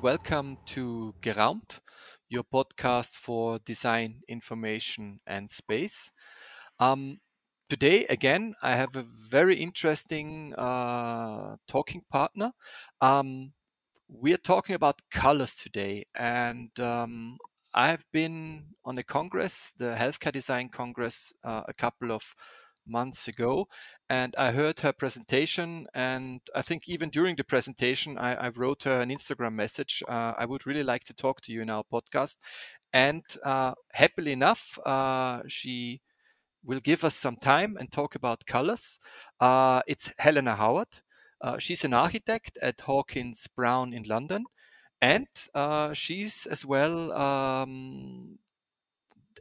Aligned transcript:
and 0.00 0.04
welcome 0.04 0.56
to 0.66 1.14
Geraumt, 1.20 1.80
your 2.30 2.42
podcast 2.42 3.16
for 3.16 3.58
design, 3.66 4.22
information, 4.28 5.20
and 5.26 5.50
space. 5.50 6.10
Um, 6.78 7.18
today, 7.68 8.06
again, 8.06 8.54
I 8.62 8.76
have 8.76 8.96
a 8.96 9.04
very 9.28 9.56
interesting 9.56 10.54
uh, 10.56 11.56
talking 11.68 12.02
partner. 12.10 12.52
Um, 13.00 13.52
we're 14.08 14.38
talking 14.38 14.74
about 14.74 15.02
colors 15.10 15.54
today, 15.54 16.06
and 16.14 16.70
um, 16.80 17.36
I've 17.74 18.04
been 18.12 18.64
on 18.84 18.96
a 18.96 19.02
congress, 19.02 19.74
the 19.76 19.96
Healthcare 19.98 20.32
Design 20.32 20.70
Congress, 20.70 21.32
uh, 21.44 21.62
a 21.68 21.74
couple 21.74 22.10
of 22.10 22.34
months 22.90 23.28
ago. 23.28 23.68
And 24.08 24.34
I 24.36 24.50
heard 24.50 24.80
her 24.80 24.92
presentation, 24.92 25.86
and 25.94 26.40
I 26.54 26.62
think 26.62 26.88
even 26.88 27.10
during 27.10 27.36
the 27.36 27.44
presentation, 27.44 28.18
I, 28.18 28.34
I 28.34 28.48
wrote 28.48 28.82
her 28.82 29.00
an 29.00 29.10
Instagram 29.10 29.54
message. 29.54 30.02
Uh, 30.08 30.34
I 30.36 30.46
would 30.46 30.66
really 30.66 30.82
like 30.82 31.04
to 31.04 31.14
talk 31.14 31.40
to 31.42 31.52
you 31.52 31.62
in 31.62 31.70
our 31.70 31.84
podcast. 31.84 32.36
And 32.92 33.22
uh, 33.44 33.74
happily 33.92 34.32
enough, 34.32 34.78
uh, 34.84 35.42
she 35.46 36.00
will 36.64 36.80
give 36.80 37.04
us 37.04 37.14
some 37.14 37.36
time 37.36 37.76
and 37.78 37.90
talk 37.90 38.14
about 38.14 38.46
colors. 38.46 38.98
Uh, 39.38 39.80
it's 39.86 40.12
Helena 40.18 40.56
Howard. 40.56 41.00
Uh, 41.40 41.58
she's 41.58 41.84
an 41.84 41.94
architect 41.94 42.58
at 42.60 42.80
Hawkins 42.80 43.46
Brown 43.46 43.94
in 43.94 44.02
London. 44.02 44.44
And 45.00 45.28
uh, 45.54 45.94
she's 45.94 46.46
as 46.46 46.66
well 46.66 47.12
um, 47.12 48.38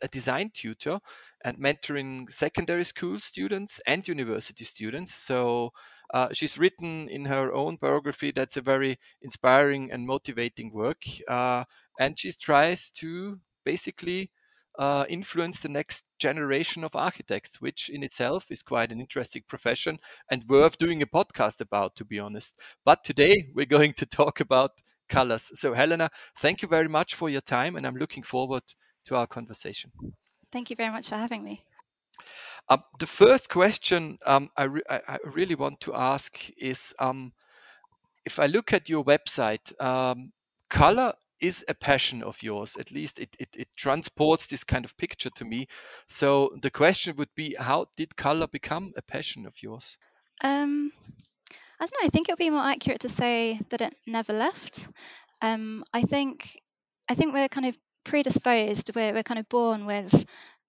a 0.01 0.07
design 0.07 0.51
tutor 0.53 0.99
and 1.43 1.57
mentoring 1.57 2.31
secondary 2.31 2.83
school 2.83 3.19
students 3.19 3.79
and 3.87 4.07
university 4.07 4.63
students. 4.65 5.13
So 5.13 5.71
uh, 6.13 6.29
she's 6.33 6.57
written 6.57 7.07
in 7.09 7.25
her 7.25 7.53
own 7.53 7.77
biography 7.77 8.31
that's 8.31 8.57
a 8.57 8.61
very 8.61 8.97
inspiring 9.21 9.91
and 9.91 10.05
motivating 10.05 10.73
work. 10.73 11.03
Uh, 11.27 11.65
and 11.99 12.17
she 12.19 12.31
tries 12.31 12.89
to 12.91 13.39
basically 13.63 14.31
uh, 14.77 15.05
influence 15.09 15.59
the 15.59 15.69
next 15.69 16.05
generation 16.19 16.83
of 16.83 16.95
architects, 16.95 17.59
which 17.61 17.89
in 17.89 18.01
itself 18.03 18.45
is 18.49 18.63
quite 18.63 18.91
an 18.91 18.99
interesting 18.99 19.43
profession 19.47 19.99
and 20.31 20.45
worth 20.47 20.77
doing 20.77 21.01
a 21.01 21.07
podcast 21.07 21.59
about, 21.61 21.95
to 21.97 22.05
be 22.05 22.19
honest. 22.19 22.55
But 22.85 23.03
today 23.03 23.49
we're 23.53 23.65
going 23.65 23.93
to 23.93 24.05
talk 24.05 24.39
about 24.39 24.71
colors. 25.09 25.51
So, 25.53 25.73
Helena, 25.73 26.09
thank 26.37 26.61
you 26.61 26.67
very 26.67 26.87
much 26.87 27.15
for 27.15 27.29
your 27.29 27.41
time, 27.41 27.75
and 27.75 27.85
I'm 27.85 27.97
looking 27.97 28.23
forward 28.23 28.63
to 29.05 29.15
our 29.15 29.27
conversation. 29.27 29.91
Thank 30.51 30.69
you 30.69 30.75
very 30.75 30.91
much 30.91 31.09
for 31.09 31.15
having 31.15 31.43
me. 31.43 31.63
Um, 32.69 32.83
the 32.99 33.07
first 33.07 33.49
question 33.49 34.19
um, 34.25 34.49
I, 34.55 34.63
re- 34.63 34.83
I, 34.89 35.17
really 35.25 35.55
want 35.55 35.79
to 35.81 35.95
ask 35.95 36.49
is 36.57 36.93
um, 36.99 37.33
if 38.25 38.39
I 38.39 38.45
look 38.45 38.73
at 38.73 38.89
your 38.89 39.03
website, 39.03 39.79
um, 39.81 40.31
color 40.69 41.13
is 41.39 41.63
a 41.67 41.73
passion 41.73 42.21
of 42.21 42.43
yours. 42.43 42.77
At 42.79 42.91
least 42.91 43.17
it, 43.19 43.35
it, 43.39 43.49
it, 43.55 43.67
transports 43.75 44.45
this 44.45 44.63
kind 44.63 44.85
of 44.85 44.97
picture 44.97 45.29
to 45.31 45.45
me. 45.45 45.67
So 46.07 46.51
the 46.61 46.69
question 46.69 47.15
would 47.15 47.33
be 47.35 47.55
how 47.57 47.87
did 47.95 48.17
color 48.17 48.47
become 48.47 48.93
a 48.97 49.01
passion 49.01 49.45
of 49.45 49.63
yours? 49.63 49.97
Um, 50.43 50.91
I 51.79 51.85
don't 51.85 51.93
know. 52.01 52.07
I 52.07 52.09
think 52.09 52.27
it 52.27 52.33
would 52.33 52.39
be 52.39 52.49
more 52.49 52.63
accurate 52.63 53.01
to 53.01 53.09
say 53.09 53.59
that 53.69 53.81
it 53.81 53.95
never 54.05 54.33
left. 54.33 54.87
Um, 55.41 55.83
I 55.93 56.01
think 56.01 56.61
I 57.09 57.15
think 57.15 57.33
we're 57.33 57.47
kind 57.47 57.65
of 57.65 57.77
predisposed. 58.09 58.91
We're, 58.95 59.13
we're 59.13 59.23
kind 59.23 59.39
of 59.39 59.47
born 59.49 59.85
with 59.85 60.13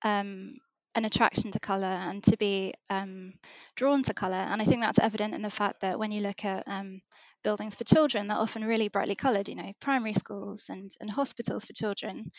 um, 0.05 0.56
an 0.94 1.05
attraction 1.05 1.50
to 1.52 1.58
colour 1.58 1.86
and 1.86 2.22
to 2.24 2.36
be 2.36 2.74
um, 2.91 3.32
drawn 3.77 4.02
to 4.05 4.14
colour. 4.14 4.36
And 4.36 4.60
I 4.60 4.64
think 4.66 4.82
that's 4.82 4.98
evident 4.98 5.34
in 5.34 5.42
the 5.42 5.50
fact 5.50 5.81
that 5.81 5.98
when 5.98 6.12
you 6.12 6.20
look 6.20 6.44
at 6.44 6.64
um, 6.66 7.00
buildings 7.42 7.75
for 7.75 7.84
children, 7.84 8.28
they're 8.28 8.37
often 8.37 8.64
really 8.64 8.88
brightly 8.88 9.14
coloured, 9.14 9.48
you 9.48 9.54
know, 9.54 9.72
primary 9.81 10.12
schools 10.12 10.66
and, 10.69 10.91
and 11.00 11.09
hospitals 11.09 11.64
for 11.64 11.72
children, 11.72 12.31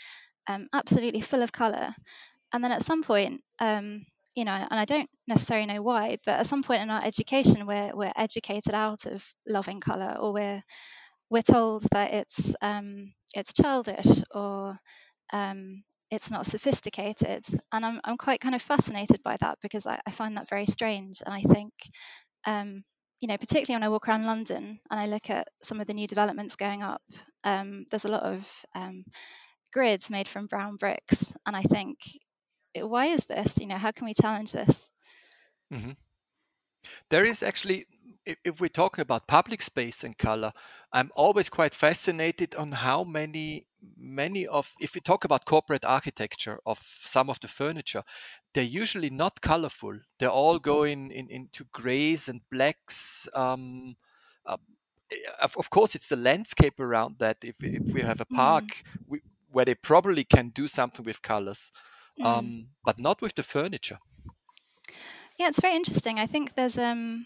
um, 0.48 0.68
absolutely 0.74 1.22
full 1.22 1.42
of 1.42 1.52
colour. 1.52 1.94
And 2.54 2.64
then 2.64 2.72
at 2.72 2.84
some 2.84 3.02
point, 3.02 3.42
um, 3.60 4.06
you 4.36 4.46
know, 4.46 4.52
and 4.52 4.80
I 4.80 4.86
don't 4.86 5.10
necessarily 5.28 5.66
know 5.66 5.82
why, 5.82 6.18
but 6.26 6.40
at 6.40 6.46
some 6.46 6.62
point 6.62 6.84
in 6.84 6.92
our 6.92 7.04
education, 7.04 7.66
we're, 7.66 7.92
we're 7.96 8.14
educated 8.16 8.74
out 8.76 9.06
of 9.08 9.26
loving 9.48 9.80
colour 9.80 10.18
or 10.20 10.32
we're 10.32 10.64
we're 11.32 11.42
told 11.42 11.84
that 11.92 12.14
it's 12.14 12.54
um, 12.62 13.14
it's 13.34 13.54
childish 13.54 14.22
or 14.32 14.76
um, 15.32 15.84
it's 16.12 16.30
not 16.30 16.46
sophisticated, 16.46 17.46
and 17.72 17.86
I'm 17.86 18.02
I'm 18.04 18.18
quite 18.18 18.42
kind 18.42 18.54
of 18.54 18.62
fascinated 18.62 19.24
by 19.24 19.38
that 19.40 19.58
because 19.62 19.88
I, 19.88 20.00
I 20.06 20.12
find 20.12 20.38
that 20.38 20.50
very 20.50 20.68
strange, 20.68 21.24
and 21.26 21.34
I 21.34 21.42
think. 21.42 21.74
Um, 22.46 22.84
you 23.22 23.28
know, 23.28 23.38
particularly 23.38 23.76
when 23.76 23.84
I 23.84 23.90
walk 23.90 24.10
around 24.10 24.26
London 24.26 24.80
and 24.90 25.00
I 25.00 25.06
look 25.06 25.30
at 25.30 25.48
some 25.62 25.80
of 25.80 25.86
the 25.86 25.94
new 25.94 26.08
developments 26.08 26.56
going 26.56 26.82
up, 26.82 27.04
um, 27.44 27.86
there's 27.92 28.06
a 28.06 28.10
lot 28.12 28.24
of 28.24 28.66
um, 28.74 29.04
grids 29.72 30.10
made 30.10 30.28
from 30.28 30.48
brown 30.48 30.78
bricks, 30.78 31.32
and 31.46 31.56
I 31.56 31.62
think, 31.62 32.00
why 32.76 33.08
is 33.08 33.28
this? 33.28 33.60
You 33.60 33.68
know, 33.68 33.78
how 33.78 33.92
can 33.92 34.06
we 34.06 34.16
challenge 34.16 34.54
this? 34.54 34.90
Mm-hmm. 35.72 35.92
There 37.12 37.24
is 37.24 37.44
actually 37.44 37.86
if, 38.26 38.38
if 38.44 38.62
we're 38.62 38.70
talking 38.70 39.02
about 39.02 39.28
public 39.28 39.62
space 39.62 40.04
and 40.04 40.18
color, 40.18 40.52
I'm 40.94 41.12
always 41.16 41.50
quite 41.50 41.74
fascinated 41.74 42.56
on 42.56 42.72
how 42.72 43.04
many 43.04 43.68
many 43.98 44.46
of 44.46 44.76
if 44.80 44.94
we 44.94 45.02
talk 45.02 45.26
about 45.26 45.46
corporate 45.46 45.86
architecture 45.86 46.60
of 46.66 46.80
some 47.06 47.30
of 47.30 47.40
the 47.40 47.48
furniture, 47.48 48.04
they're 48.54 48.64
usually 48.64 49.10
not 49.10 49.42
colorful. 49.42 49.98
They're 50.20 50.30
all 50.30 50.60
going 50.60 51.12
in, 51.12 51.30
into 51.30 51.66
grays 51.72 52.30
and 52.30 52.42
blacks. 52.52 53.28
Um, 53.34 53.96
uh, 54.46 54.58
of, 55.42 55.58
of, 55.58 55.70
course, 55.70 55.96
it's 55.96 56.08
the 56.08 56.16
landscape 56.16 56.80
around 56.80 57.16
that. 57.20 57.38
If 57.44 57.56
if 57.60 57.94
we 57.94 58.02
have 58.02 58.22
a 58.22 58.26
park, 58.26 58.66
mm. 58.66 58.84
we, 59.08 59.22
where 59.52 59.66
they 59.66 59.76
probably 59.76 60.24
can 60.24 60.50
do 60.50 60.68
something 60.68 61.06
with 61.06 61.22
colors, 61.22 61.72
mm. 62.20 62.26
um, 62.26 62.68
but 62.86 63.00
not 63.00 63.22
with 63.22 63.36
the 63.36 63.44
furniture. 63.44 64.00
Yeah, 65.38 65.48
it's 65.48 65.60
very 65.60 65.76
interesting. 65.76 66.20
I 66.20 66.28
think 66.28 66.54
there's 66.54 66.78
um 66.78 67.26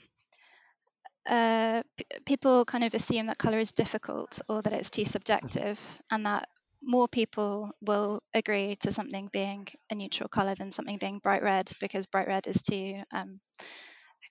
uh, 1.28 1.84
p- 1.98 2.06
people 2.26 2.66
kind 2.66 2.84
of 2.84 2.94
assume 2.94 3.28
that 3.28 3.38
color 3.38 3.60
is 3.60 3.72
difficult 3.72 4.42
or 4.48 4.62
that 4.62 4.74
it's 4.74 4.90
too 4.90 5.02
mm-hmm. 5.02 5.10
subjective, 5.10 5.80
and 6.12 6.26
that 6.26 6.48
more 6.82 7.08
people 7.08 7.72
will 7.82 8.22
agree 8.34 8.76
to 8.78 8.92
something 8.92 9.30
being 9.34 9.68
a 9.92 9.96
neutral 9.96 10.30
color 10.30 10.56
than 10.56 10.72
something 10.72 10.98
being 10.98 11.20
bright 11.20 11.42
red 11.42 11.70
because 11.82 12.06
bright 12.06 12.28
red 12.28 12.48
is 12.48 12.62
too 12.62 13.02
um, 13.12 13.40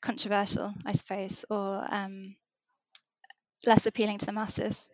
controversial, 0.01 0.73
I 0.87 0.93
suppose, 0.93 1.45
or 1.51 1.85
um, 1.89 2.37
less 3.67 3.87
appealing 3.87 4.19
to 4.19 4.27
the 4.27 4.33
masses. 4.33 4.89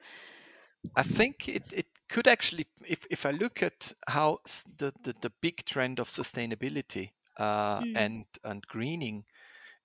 I 0.97 1.03
think 1.03 1.49
it, 1.49 1.65
it 1.73 1.87
could 2.09 2.27
actually, 2.27 2.67
if, 2.87 3.05
if 3.11 3.27
I 3.27 3.33
look 3.33 3.63
at 3.63 3.93
how 4.09 4.39
the, 4.79 4.93
the, 5.03 5.15
the 5.21 5.33
big 5.43 5.65
trend 5.67 5.99
of 5.99 6.09
sustainability 6.09 7.11
uh, 7.37 7.81
mm. 7.81 7.93
and, 7.97 8.25
and 8.43 8.63
greening 8.67 9.25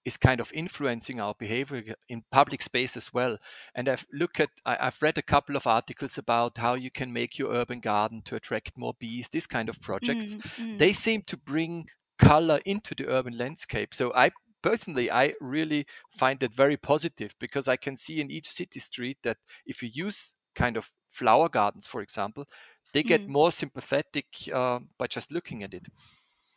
is 0.06 0.18
kind 0.18 0.40
of 0.40 0.54
influencing 0.54 1.20
our 1.20 1.34
behavior 1.38 1.96
in 2.08 2.24
public 2.32 2.62
space 2.62 2.96
as 2.96 3.12
well. 3.12 3.38
And 3.74 3.90
I've 3.90 4.06
looked 4.14 4.40
at, 4.40 4.50
I, 4.66 4.76
have 4.86 5.02
read 5.02 5.18
a 5.18 5.24
couple 5.24 5.56
of 5.56 5.66
articles 5.66 6.18
about 6.18 6.58
how 6.60 6.76
you 6.76 6.92
can 6.92 7.12
make 7.12 7.40
your 7.40 7.52
urban 7.52 7.80
garden 7.80 8.22
to 8.26 8.36
attract 8.36 8.78
more 8.78 8.94
bees, 9.00 9.30
this 9.30 9.48
kind 9.48 9.68
of 9.68 9.82
projects. 9.82 10.36
Mm, 10.36 10.42
mm. 10.42 10.78
They 10.78 10.94
seem 10.94 11.24
to 11.24 11.38
bring 11.38 11.88
color 12.20 12.60
into 12.66 12.94
the 12.94 13.08
urban 13.08 13.38
landscape. 13.38 13.94
So 13.96 14.14
I 14.16 14.30
personally, 14.62 15.12
I 15.12 15.34
really 15.42 15.88
find 16.18 16.40
that 16.40 16.54
very 16.54 16.78
positive 16.78 17.34
because 17.40 17.68
I 17.68 17.76
can 17.76 17.98
see 17.98 18.22
in 18.22 18.30
each 18.30 18.48
city 18.48 18.80
street 18.80 19.18
that 19.24 19.38
if 19.66 19.82
you 19.82 19.90
use 19.92 20.36
kind 20.56 20.78
of 20.78 20.92
flower 21.12 21.50
gardens, 21.50 21.88
for 21.88 22.02
example, 22.02 22.46
they 22.94 23.02
get 23.02 23.22
mm. 23.22 23.30
more 23.30 23.52
sympathetic 23.52 24.28
uh, 24.54 24.80
by 25.00 25.08
just 25.08 25.32
looking 25.32 25.64
at 25.64 25.74
it. 25.74 25.88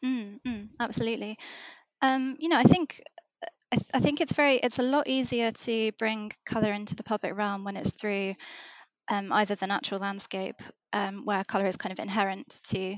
Mm, 0.05 0.39
mm, 0.47 0.69
absolutely. 0.79 1.39
Um, 2.03 2.37
you 2.39 2.49
know, 2.49 2.57
I 2.57 2.65
think 2.65 3.03
I, 3.73 3.77
th- 3.77 3.91
I, 3.93 4.01
think 4.01 4.21
it's 4.21 4.33
very 4.33 4.57
it's 4.57 4.79
a 4.79 4.83
lot 4.83 5.09
easier 5.09 5.51
to 5.51 5.93
bring 5.99 6.33
color 6.47 6.73
into 6.73 6.95
the 6.95 7.03
public 7.03 7.37
realm 7.37 7.65
when 7.65 7.77
it's 7.77 7.93
through 7.93 8.35
um, 9.09 9.33
either 9.33 9.55
the 9.55 9.67
natural 9.67 10.01
landscape 10.01 10.61
um, 10.93 11.25
where 11.25 11.43
color 11.45 11.67
is 11.67 11.77
kind 11.77 11.93
of 11.93 11.99
inherent 11.99 12.61
to 12.69 12.95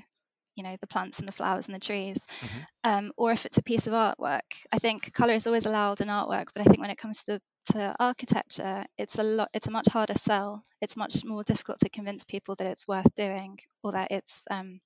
you 0.56 0.64
know 0.64 0.76
the 0.80 0.86
plants 0.86 1.18
and 1.18 1.28
the 1.28 1.32
flowers 1.32 1.66
and 1.66 1.74
the 1.74 1.80
trees 1.80 2.26
mm-hmm. 2.26 2.58
um, 2.84 3.12
or 3.16 3.32
if 3.32 3.46
it's 3.46 3.58
a 3.58 3.62
piece 3.62 3.86
of 3.86 3.92
artwork 3.92 4.40
i 4.72 4.78
think 4.78 5.12
color 5.12 5.34
is 5.34 5.46
always 5.46 5.66
allowed 5.66 6.00
in 6.00 6.08
artwork 6.08 6.48
but 6.54 6.60
i 6.60 6.64
think 6.64 6.80
when 6.80 6.90
it 6.90 6.98
comes 6.98 7.22
to 7.24 7.40
to 7.66 7.94
architecture 8.00 8.84
it's 8.98 9.18
a 9.18 9.22
lot 9.22 9.48
it's 9.54 9.68
a 9.68 9.70
much 9.70 9.86
harder 9.88 10.14
sell 10.14 10.62
it's 10.80 10.96
much 10.96 11.24
more 11.24 11.44
difficult 11.44 11.78
to 11.78 11.88
convince 11.88 12.24
people 12.24 12.54
that 12.56 12.66
it's 12.66 12.88
worth 12.88 13.14
doing 13.14 13.58
or 13.82 13.92
that 13.92 14.08
it's 14.10 14.44
um, 14.50 14.80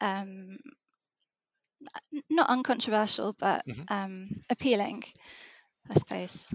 um, 0.00 0.58
not 2.30 2.48
uncontroversial, 2.48 3.34
but 3.38 3.66
mm-hmm. 3.66 3.82
um, 3.88 4.28
appealing, 4.50 5.04
I 5.90 5.94
suppose. 5.94 6.52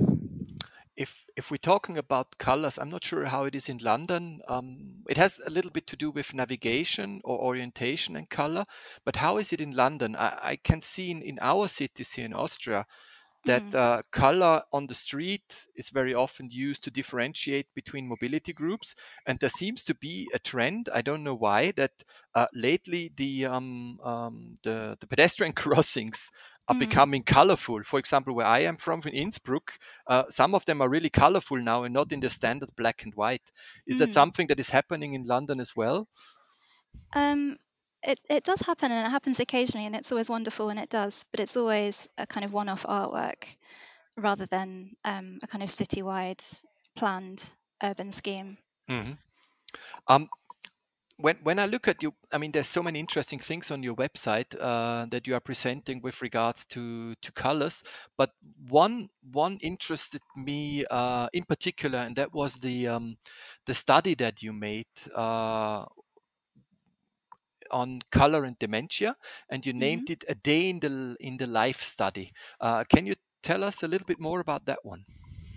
If 0.95 1.25
if 1.37 1.49
we're 1.49 1.57
talking 1.57 1.97
about 1.97 2.37
colors, 2.37 2.77
I'm 2.77 2.89
not 2.89 3.05
sure 3.05 3.25
how 3.25 3.45
it 3.45 3.55
is 3.55 3.69
in 3.69 3.77
London. 3.77 4.41
Um, 4.49 5.03
it 5.07 5.17
has 5.17 5.39
a 5.45 5.49
little 5.49 5.71
bit 5.71 5.87
to 5.87 5.95
do 5.95 6.11
with 6.11 6.33
navigation 6.33 7.21
or 7.23 7.39
orientation 7.39 8.17
and 8.17 8.29
color, 8.29 8.65
but 9.05 9.15
how 9.15 9.37
is 9.37 9.53
it 9.53 9.61
in 9.61 9.71
London? 9.71 10.15
I, 10.17 10.39
I 10.43 10.55
can 10.57 10.81
see 10.81 11.09
in, 11.11 11.21
in 11.21 11.39
our 11.41 11.69
cities 11.69 12.11
here 12.11 12.25
in 12.25 12.33
Austria, 12.33 12.85
that 13.49 13.65
Mm. 13.65 13.75
uh, 13.75 14.01
color 14.11 14.63
on 14.71 14.87
the 14.87 14.93
street 14.95 15.67
is 15.75 15.89
very 15.89 16.13
often 16.13 16.49
used 16.51 16.83
to 16.83 16.91
differentiate 16.91 17.67
between 17.73 18.07
mobility 18.07 18.53
groups, 18.53 18.95
and 19.25 19.39
there 19.39 19.49
seems 19.49 19.83
to 19.85 19.95
be 19.95 20.29
a 20.33 20.39
trend. 20.39 20.89
I 20.93 21.01
don't 21.01 21.23
know 21.23 21.35
why 21.35 21.71
that 21.71 22.03
uh, 22.35 22.47
lately 22.53 23.11
the 23.15 23.45
um, 23.45 23.99
um, 24.03 24.55
the, 24.63 24.97
the 24.99 25.07
pedestrian 25.07 25.53
crossings 25.63 26.31
are 26.67 26.75
Mm. 26.75 26.85
becoming 26.87 27.23
colorful. 27.23 27.83
For 27.83 27.99
example, 27.99 28.35
where 28.35 28.45
I 28.45 28.59
am 28.59 28.77
from 28.77 29.01
in 29.05 29.13
Innsbruck, 29.13 29.79
uh, 30.07 30.23
some 30.29 30.53
of 30.53 30.65
them 30.65 30.81
are 30.81 30.89
really 30.89 31.09
colorful 31.09 31.57
now 31.57 31.83
and 31.83 31.93
not 31.93 32.11
in 32.11 32.19
the 32.19 32.29
standard 32.29 32.69
black 32.75 33.03
and 33.03 33.15
white. 33.15 33.51
Is 33.87 33.97
that 33.97 34.11
Mm. 34.11 34.13
something 34.13 34.47
that 34.47 34.59
is 34.59 34.69
happening 34.69 35.13
in 35.15 35.25
London 35.25 35.59
as 35.59 35.75
well? 35.75 36.07
Um, 37.13 37.57
it, 38.03 38.19
it 38.29 38.43
does 38.43 38.61
happen 38.61 38.91
and 38.91 39.05
it 39.05 39.09
happens 39.09 39.39
occasionally 39.39 39.85
and 39.85 39.95
it's 39.95 40.11
always 40.11 40.29
wonderful 40.29 40.67
when 40.67 40.77
it 40.77 40.89
does, 40.89 41.25
but 41.31 41.39
it's 41.39 41.57
always 41.57 42.09
a 42.17 42.27
kind 42.27 42.45
of 42.45 42.53
one 42.53 42.69
off 42.69 42.83
artwork 42.83 43.55
rather 44.17 44.45
than 44.45 44.95
um, 45.05 45.39
a 45.43 45.47
kind 45.47 45.63
of 45.63 45.69
citywide 45.69 46.43
planned 46.95 47.43
urban 47.83 48.11
scheme. 48.11 48.57
hmm 48.87 49.13
Um, 50.07 50.29
when 51.17 51.37
when 51.43 51.59
I 51.59 51.65
look 51.67 51.87
at 51.87 52.03
you, 52.03 52.13
I 52.31 52.37
mean, 52.39 52.51
there's 52.51 52.67
so 52.67 52.83
many 52.83 52.99
interesting 52.99 53.39
things 53.39 53.71
on 53.71 53.83
your 53.83 53.95
website 53.95 54.55
uh, 54.59 55.05
that 55.11 55.27
you 55.27 55.35
are 55.35 55.41
presenting 55.41 56.01
with 56.01 56.21
regards 56.21 56.65
to 56.67 57.15
to 57.21 57.31
colors. 57.33 57.83
But 58.17 58.31
one 58.69 59.09
one 59.31 59.59
interested 59.61 60.21
me 60.35 60.85
uh, 60.91 61.27
in 61.33 61.43
particular, 61.45 61.99
and 61.99 62.15
that 62.17 62.33
was 62.33 62.55
the 62.59 62.87
um, 62.87 63.17
the 63.65 63.73
study 63.75 64.15
that 64.15 64.43
you 64.43 64.53
made 64.53 64.87
uh, 65.15 65.85
on 67.71 68.01
color 68.11 68.45
and 68.45 68.57
dementia, 68.59 69.15
and 69.49 69.65
you 69.65 69.73
named 69.73 70.09
it 70.09 70.23
a 70.27 70.35
day 70.35 70.69
in 70.69 70.79
the 70.79 71.15
in 71.19 71.37
the 71.37 71.47
life 71.47 71.81
study. 71.81 72.31
Uh, 72.59 72.83
can 72.83 73.05
you 73.05 73.15
tell 73.43 73.63
us 73.63 73.83
a 73.83 73.87
little 73.87 74.05
bit 74.05 74.19
more 74.19 74.39
about 74.39 74.65
that 74.65 74.79
one? 74.83 75.05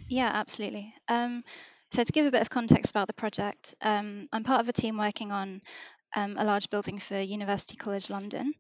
Yeah, 0.09 0.31
absolutely. 0.33 0.95
Um, 1.09 1.43
so, 1.93 2.05
to 2.05 2.13
give 2.13 2.27
a 2.27 2.31
bit 2.31 2.43
of 2.43 2.51
context 2.51 2.91
about 2.91 3.07
the 3.07 3.15
project, 3.15 3.75
um, 3.81 4.29
I'm 4.33 4.45
part 4.45 4.61
of 4.61 4.69
a 4.69 4.73
team 4.73 4.99
working 4.99 5.33
on 5.33 5.61
um, 6.17 6.37
a 6.39 6.45
large 6.45 6.71
building 6.71 6.99
for 6.99 7.19
University 7.19 7.77
College 7.77 8.11
London. 8.11 8.55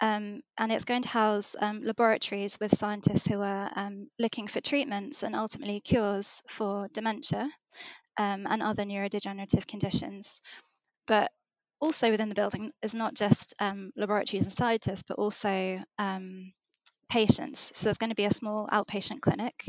Um, 0.00 0.42
and 0.56 0.70
it's 0.70 0.84
going 0.84 1.02
to 1.02 1.08
house 1.08 1.56
um, 1.58 1.82
laboratories 1.82 2.58
with 2.60 2.76
scientists 2.76 3.26
who 3.26 3.40
are 3.40 3.70
um, 3.74 4.08
looking 4.18 4.46
for 4.46 4.60
treatments 4.60 5.24
and 5.24 5.34
ultimately 5.34 5.80
cures 5.80 6.40
for 6.46 6.88
dementia 6.92 7.50
um, 8.16 8.46
and 8.48 8.62
other 8.62 8.84
neurodegenerative 8.84 9.66
conditions. 9.66 10.40
But 11.06 11.32
also 11.80 12.10
within 12.10 12.28
the 12.28 12.34
building 12.34 12.72
is 12.82 12.94
not 12.94 13.14
just 13.14 13.54
um, 13.58 13.92
laboratories 13.96 14.44
and 14.44 14.52
scientists, 14.52 15.04
but 15.06 15.18
also 15.18 15.80
um, 15.98 16.52
patients. 17.08 17.72
So 17.74 17.84
there's 17.84 17.98
going 17.98 18.10
to 18.10 18.16
be 18.16 18.24
a 18.24 18.30
small 18.30 18.68
outpatient 18.68 19.20
clinic. 19.20 19.64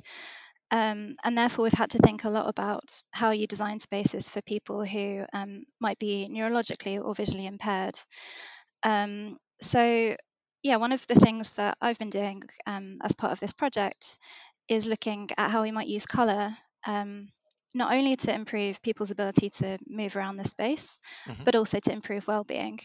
Um, 0.72 1.16
and 1.24 1.38
therefore, 1.38 1.64
we've 1.64 1.74
had 1.74 1.92
to 1.92 1.98
think 1.98 2.24
a 2.24 2.30
lot 2.30 2.48
about 2.48 2.84
how 3.12 3.32
you 3.32 3.48
design 3.48 3.80
spaces 3.80 4.30
for 4.30 4.42
people 4.42 4.86
who 4.86 5.26
um, 5.34 5.64
might 5.80 5.98
be 5.98 6.28
neurologically 6.30 7.04
or 7.04 7.16
visually 7.16 7.48
impaired. 7.48 7.98
Um, 8.84 9.38
so, 9.62 10.16
yeah, 10.62 10.76
one 10.76 10.92
of 10.92 11.06
the 11.08 11.16
things 11.16 11.54
that 11.54 11.78
I've 11.82 11.98
been 11.98 12.12
doing 12.12 12.44
um, 12.68 13.00
as 13.04 13.16
part 13.16 13.32
of 13.32 13.40
this 13.40 13.54
project 13.54 14.20
is 14.68 14.86
looking 14.86 15.30
at 15.38 15.50
how 15.50 15.64
we 15.64 15.72
might 15.72 15.88
use 15.88 16.06
colour 16.06 16.56
um, 16.86 17.30
not 17.74 17.94
only 17.94 18.16
to 18.16 18.34
improve 18.34 18.82
people's 18.82 19.12
ability 19.12 19.50
to 19.50 19.78
move 19.88 20.16
around 20.16 20.38
the 20.38 20.46
space, 20.46 21.00
hmm 21.26 21.44
but 21.44 21.56
also 21.56 21.80
to 21.80 21.92
improve 21.92 22.28
well-being. 22.28 22.80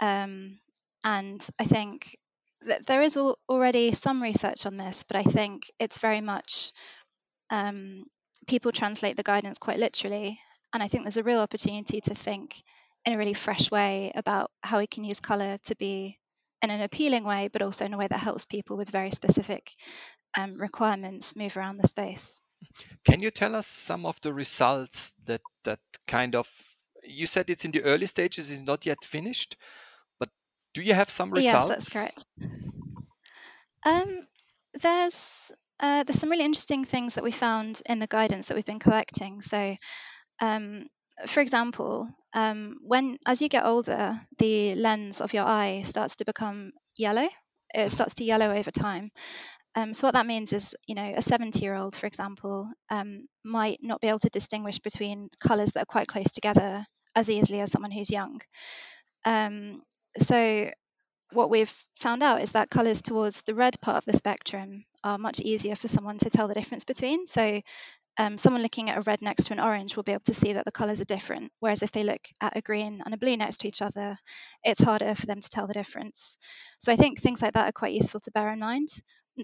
Um, 0.00 0.58
and 1.04 1.46
I 1.58 1.64
think 1.64 2.16
that 2.66 2.86
there 2.86 3.02
is 3.02 3.16
al- 3.16 3.38
already 3.48 3.92
some 3.92 4.22
research 4.22 4.66
on 4.66 4.76
this, 4.76 5.04
but 5.04 5.16
I 5.16 5.22
think 5.22 5.62
it's 5.78 5.98
very 5.98 6.20
much 6.20 6.72
um, 7.50 8.04
people 8.46 8.72
translate 8.72 9.16
the 9.16 9.22
guidance 9.22 9.58
quite 9.58 9.78
literally. 9.78 10.38
And 10.72 10.82
I 10.82 10.88
think 10.88 11.04
there's 11.04 11.16
a 11.16 11.22
real 11.22 11.40
opportunity 11.40 12.00
to 12.02 12.14
think 12.14 12.62
in 13.04 13.12
a 13.12 13.18
really 13.18 13.34
fresh 13.34 13.70
way 13.70 14.12
about 14.14 14.50
how 14.62 14.78
we 14.78 14.86
can 14.86 15.04
use 15.04 15.20
colour 15.20 15.58
to 15.64 15.76
be 15.76 16.18
in 16.62 16.70
an 16.70 16.82
appealing 16.82 17.24
way, 17.24 17.48
but 17.52 17.62
also 17.62 17.84
in 17.84 17.94
a 17.94 17.98
way 17.98 18.06
that 18.06 18.20
helps 18.20 18.44
people 18.44 18.76
with 18.76 18.90
very 18.90 19.10
specific 19.10 19.72
um, 20.36 20.60
requirements 20.60 21.34
move 21.34 21.56
around 21.56 21.78
the 21.78 21.88
space. 21.88 22.40
Can 23.04 23.20
you 23.20 23.30
tell 23.30 23.54
us 23.54 23.66
some 23.66 24.06
of 24.06 24.20
the 24.20 24.32
results 24.32 25.14
that 25.24 25.42
that 25.64 25.80
kind 26.06 26.34
of 26.34 26.48
you 27.04 27.26
said 27.26 27.48
it's 27.50 27.64
in 27.64 27.70
the 27.70 27.82
early 27.82 28.06
stages, 28.06 28.50
it's 28.50 28.60
not 28.60 28.84
yet 28.86 29.04
finished, 29.04 29.56
but 30.18 30.30
do 30.74 30.82
you 30.82 30.94
have 30.94 31.10
some 31.10 31.30
results? 31.32 31.68
Yes, 31.68 31.68
that's 31.68 31.88
correct. 31.92 32.26
Um, 33.84 34.22
there's 34.74 35.52
uh, 35.78 36.04
there's 36.04 36.18
some 36.18 36.30
really 36.30 36.44
interesting 36.44 36.84
things 36.84 37.14
that 37.14 37.24
we 37.24 37.30
found 37.30 37.82
in 37.88 37.98
the 37.98 38.06
guidance 38.06 38.46
that 38.46 38.54
we've 38.54 38.66
been 38.66 38.78
collecting. 38.78 39.40
So, 39.40 39.76
um, 40.40 40.88
for 41.26 41.40
example, 41.40 42.08
um, 42.34 42.76
when 42.82 43.18
as 43.26 43.42
you 43.42 43.48
get 43.48 43.64
older, 43.64 44.20
the 44.38 44.74
lens 44.74 45.20
of 45.20 45.32
your 45.32 45.44
eye 45.44 45.82
starts 45.82 46.16
to 46.16 46.24
become 46.24 46.72
yellow. 46.96 47.28
It 47.72 47.90
starts 47.90 48.14
to 48.14 48.24
yellow 48.24 48.54
over 48.54 48.70
time. 48.70 49.10
Um, 49.76 49.92
so 49.92 50.06
what 50.06 50.14
that 50.14 50.26
means 50.26 50.52
is, 50.52 50.74
you 50.86 50.94
know, 50.94 51.14
a 51.16 51.22
70-year-old, 51.22 51.94
for 51.94 52.06
example, 52.06 52.68
um, 52.90 53.26
might 53.44 53.78
not 53.82 54.00
be 54.00 54.08
able 54.08 54.18
to 54.20 54.28
distinguish 54.28 54.78
between 54.80 55.28
colours 55.38 55.72
that 55.72 55.82
are 55.82 55.86
quite 55.86 56.08
close 56.08 56.32
together 56.32 56.84
as 57.14 57.30
easily 57.30 57.60
as 57.60 57.70
someone 57.70 57.90
who's 57.90 58.10
young. 58.10 58.40
Um, 59.24 59.82
so 60.18 60.70
what 61.32 61.50
we've 61.50 61.72
found 61.96 62.22
out 62.22 62.42
is 62.42 62.52
that 62.52 62.70
colours 62.70 63.02
towards 63.02 63.42
the 63.42 63.54
red 63.54 63.80
part 63.80 63.98
of 63.98 64.04
the 64.04 64.16
spectrum 64.16 64.84
are 65.04 65.18
much 65.18 65.40
easier 65.40 65.76
for 65.76 65.88
someone 65.88 66.18
to 66.18 66.30
tell 66.30 66.48
the 66.48 66.54
difference 66.54 66.84
between. 66.84 67.26
So 67.26 67.60
um, 68.18 68.36
someone 68.36 68.62
looking 68.62 68.90
at 68.90 68.98
a 68.98 69.02
red 69.02 69.22
next 69.22 69.44
to 69.44 69.52
an 69.52 69.60
orange 69.60 69.96
will 69.96 70.02
be 70.02 70.12
able 70.12 70.24
to 70.24 70.34
see 70.34 70.54
that 70.54 70.64
the 70.64 70.72
colours 70.72 71.00
are 71.00 71.04
different. 71.06 71.52
Whereas 71.60 71.82
if 71.82 71.92
they 71.92 72.02
look 72.02 72.20
at 72.40 72.56
a 72.56 72.60
green 72.60 73.02
and 73.04 73.14
a 73.14 73.16
blue 73.16 73.36
next 73.36 73.58
to 73.58 73.68
each 73.68 73.82
other, 73.82 74.18
it's 74.64 74.82
harder 74.82 75.14
for 75.14 75.26
them 75.26 75.40
to 75.40 75.48
tell 75.48 75.66
the 75.66 75.74
difference. 75.74 76.36
So 76.78 76.92
I 76.92 76.96
think 76.96 77.20
things 77.20 77.40
like 77.40 77.54
that 77.54 77.68
are 77.68 77.72
quite 77.72 77.94
useful 77.94 78.20
to 78.20 78.30
bear 78.32 78.52
in 78.52 78.58
mind. 78.58 78.88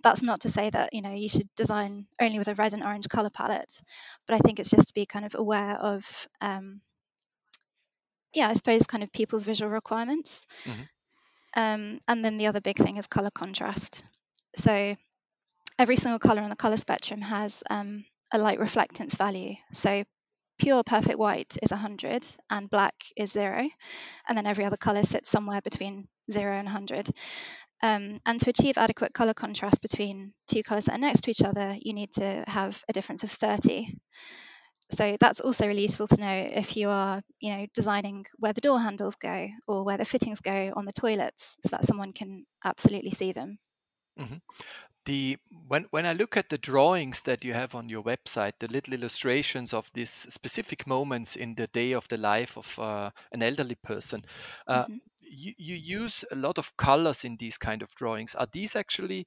That's 0.03 0.23
not 0.23 0.41
to 0.43 0.49
say 0.49 0.71
that 0.71 0.93
you 0.95 1.03
know 1.03 1.13
you 1.13 1.29
should 1.29 1.49
design 1.57 2.07
only 2.21 2.39
with 2.39 2.49
a 2.49 2.55
red 2.55 2.75
and 2.75 2.83
orange 2.83 3.09
colour 3.09 3.31
palette, 3.31 3.73
but 4.27 4.35
I 4.35 4.39
think 4.39 4.59
it's 4.61 4.71
just 4.71 4.89
to 4.89 4.95
be 4.95 5.07
kind 5.07 5.25
of 5.25 5.35
aware 5.35 5.77
of, 5.77 6.29
um, 6.41 6.81
yeah, 8.35 8.49
I 8.49 8.53
suppose 8.53 8.87
kind 8.87 9.03
of 9.03 9.13
people's 9.13 9.45
visual 9.45 9.71
requirements. 9.71 10.47
Mhm. 10.65 10.89
Um, 11.57 12.01
and 12.09 12.25
then 12.25 12.39
the 12.39 12.49
other 12.49 12.61
big 12.61 12.79
thing 12.79 12.97
is 12.97 13.07
colour 13.07 13.31
contrast. 13.31 14.05
So 14.57 14.97
every 15.79 15.97
single 15.97 16.19
colour 16.19 16.43
on 16.43 16.51
the 16.51 16.57
colour 16.57 16.77
spectrum 16.77 17.23
has 17.23 17.65
um, 17.71 18.05
a 18.33 18.39
light 18.39 18.59
reflectance 18.61 19.17
value. 19.19 19.57
So 19.73 20.05
pure 20.59 20.85
perfect 20.85 21.19
white 21.19 21.57
is 21.63 21.73
100 21.73 22.27
and 22.51 22.71
black 22.71 22.95
is 23.17 23.33
zero. 23.33 23.69
And 24.29 24.39
then 24.39 24.47
every 24.47 24.65
other 24.65 24.77
colour 24.79 25.03
sits 25.05 25.31
somewhere 25.31 25.61
between 25.63 26.09
zero 26.31 26.53
and 26.53 26.67
100. 26.67 27.11
Um, 27.83 28.19
and 28.27 28.41
to 28.41 28.51
achieve 28.51 28.79
adequate 28.79 29.13
colour 29.15 29.35
contrast 29.35 29.83
between 29.83 30.35
two 30.49 30.63
colours 30.63 30.87
that 30.87 30.95
are 30.95 30.99
next 30.99 31.23
to 31.23 31.31
each 31.31 31.43
other, 31.43 31.77
you 31.81 31.93
need 31.93 32.13
to 32.15 32.45
have 32.47 32.83
a 32.89 32.93
difference 32.93 33.23
of 33.25 33.31
30. 33.31 33.99
So 34.91 35.17
that's 35.21 35.41
also 35.41 35.67
really 35.67 35.83
useful 35.83 36.09
to 36.09 36.21
know 36.21 36.49
if 36.53 36.77
you 36.77 36.91
are, 36.91 37.23
you 37.41 37.57
know, 37.57 37.67
designing 37.75 38.27
where 38.39 38.53
the 38.53 38.61
door 38.61 38.81
handles 38.81 39.17
go 39.17 39.49
or 39.69 39.85
where 39.85 39.99
the 39.99 40.05
fittings 40.05 40.41
go 40.41 40.73
on 40.77 40.85
the 40.85 40.93
toilets, 40.93 41.57
so 41.63 41.71
that 41.71 41.85
someone 41.85 42.13
can 42.13 42.47
absolutely 42.65 43.11
see 43.13 43.33
them. 43.33 43.59
Mhm. 44.19 44.41
The 45.07 45.39
when 45.69 45.85
when 45.91 46.07
I 46.07 46.13
look 46.15 46.37
at 46.37 46.51
the 46.51 46.59
drawings 46.59 47.23
that 47.23 47.45
you 47.45 47.55
have 47.55 47.75
on 47.75 47.89
your 47.91 48.03
website, 48.05 48.55
the 48.61 48.69
little 48.69 48.95
illustrations 48.95 49.75
of 49.75 49.91
these 49.95 50.11
specific 50.11 50.87
moments 50.87 51.37
in 51.37 51.55
the 51.57 51.67
day 51.69 51.93
of 51.93 52.09
the 52.09 52.19
life 52.19 52.57
of 52.59 52.79
uh, 52.79 53.11
an 53.33 53.43
elderly 53.43 53.77
person, 53.77 54.25
uh, 54.69 54.87
Mhm. 54.87 55.01
You, 55.29 55.53
you 55.59 55.75
use 55.77 56.25
a 56.31 56.37
lot 56.37 56.59
of 56.59 56.77
colors 56.77 57.25
in 57.25 57.37
these 57.39 57.59
kind 57.59 57.83
of 57.83 57.95
drawings. 57.95 58.35
Are 58.35 58.47
these 58.51 58.77
actually 58.77 59.27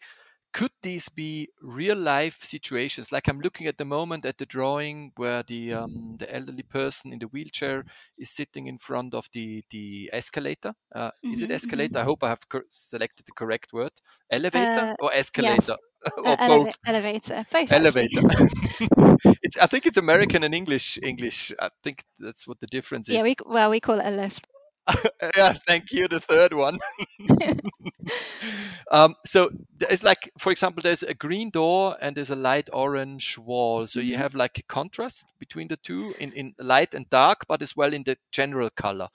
could 0.53 0.71
these 0.81 1.09
be 1.09 1.49
real 1.61 1.97
life 1.97 2.43
situations? 2.43 3.11
Like 3.11 3.27
I'm 3.27 3.39
looking 3.39 3.67
at 3.67 3.77
the 3.77 3.85
moment 3.85 4.25
at 4.25 4.37
the 4.39 4.45
drawing 4.47 5.11
where 5.15 5.43
the 5.43 5.73
um, 5.73 6.17
the 6.17 6.33
elderly 6.33 6.63
person 6.63 7.13
in 7.13 7.19
the 7.19 7.27
wheelchair 7.27 7.85
is 8.17 8.31
sitting 8.31 8.67
in 8.67 8.77
front 8.79 9.13
of 9.13 9.27
the 9.33 9.63
the 9.69 10.09
escalator. 10.13 10.73
Uh, 10.93 11.11
is 11.29 11.41
it 11.41 11.51
Mhm, 11.51 11.51
escalator? 11.51 11.99
mhm. 11.99 12.01
I 12.01 12.03
hope 12.05 12.23
I 12.23 12.29
have 12.29 12.49
cor- 12.49 12.65
selected 12.71 13.27
the 13.27 13.33
correct 13.33 13.73
word. 13.73 13.93
Elevator 14.31 14.87
Uh, 14.87 14.95
or 14.99 15.13
escalator 15.13 15.75
yes, 15.75 15.81
uh, 16.25 16.25
or 16.25 16.37
both? 16.45 16.69
eleva- 16.69 16.75
elevator, 16.85 17.45
both. 17.51 17.71
Elevator. 17.71 18.21
it's 19.43 19.57
I 19.57 19.67
think 19.67 19.85
it's 19.85 19.97
American 19.97 20.43
and 20.43 20.53
English. 20.55 20.99
English. 21.03 21.53
I 21.59 21.69
think 21.83 22.03
that's 22.17 22.47
what 22.47 22.59
the 22.59 22.67
difference 22.67 23.09
yeah, 23.09 23.23
is. 23.23 23.23
we 23.23 23.35
well 23.45 23.69
we 23.69 23.79
call 23.79 23.99
it 23.99 24.05
a 24.05 24.11
lift. 24.11 24.47
yeah, 25.35 25.53
thank 25.67 25.91
you. 25.91 26.07
The 26.07 26.19
third 26.19 26.53
one. 26.53 26.79
um, 28.91 29.15
so 29.25 29.49
it's 29.81 30.03
like, 30.03 30.31
for 30.37 30.51
example, 30.51 30.81
there's 30.81 31.03
a 31.03 31.13
green 31.13 31.49
door 31.49 31.97
and 32.01 32.15
there's 32.15 32.29
a 32.29 32.35
light 32.35 32.69
orange 32.73 33.37
wall. 33.37 33.87
So 33.87 33.99
you 33.99 34.15
Mhm. 34.15 34.17
have 34.17 34.35
like 34.35 34.57
a 34.59 34.63
contrast 34.63 35.25
between 35.39 35.67
the 35.67 35.77
two 35.77 36.15
in, 36.19 36.33
in 36.33 36.53
light 36.59 36.93
and 36.93 37.09
dark, 37.09 37.45
but 37.47 37.61
as 37.61 37.75
well 37.75 37.93
in 37.93 38.03
the 38.03 38.17
general 38.31 38.69
color. 38.69 39.09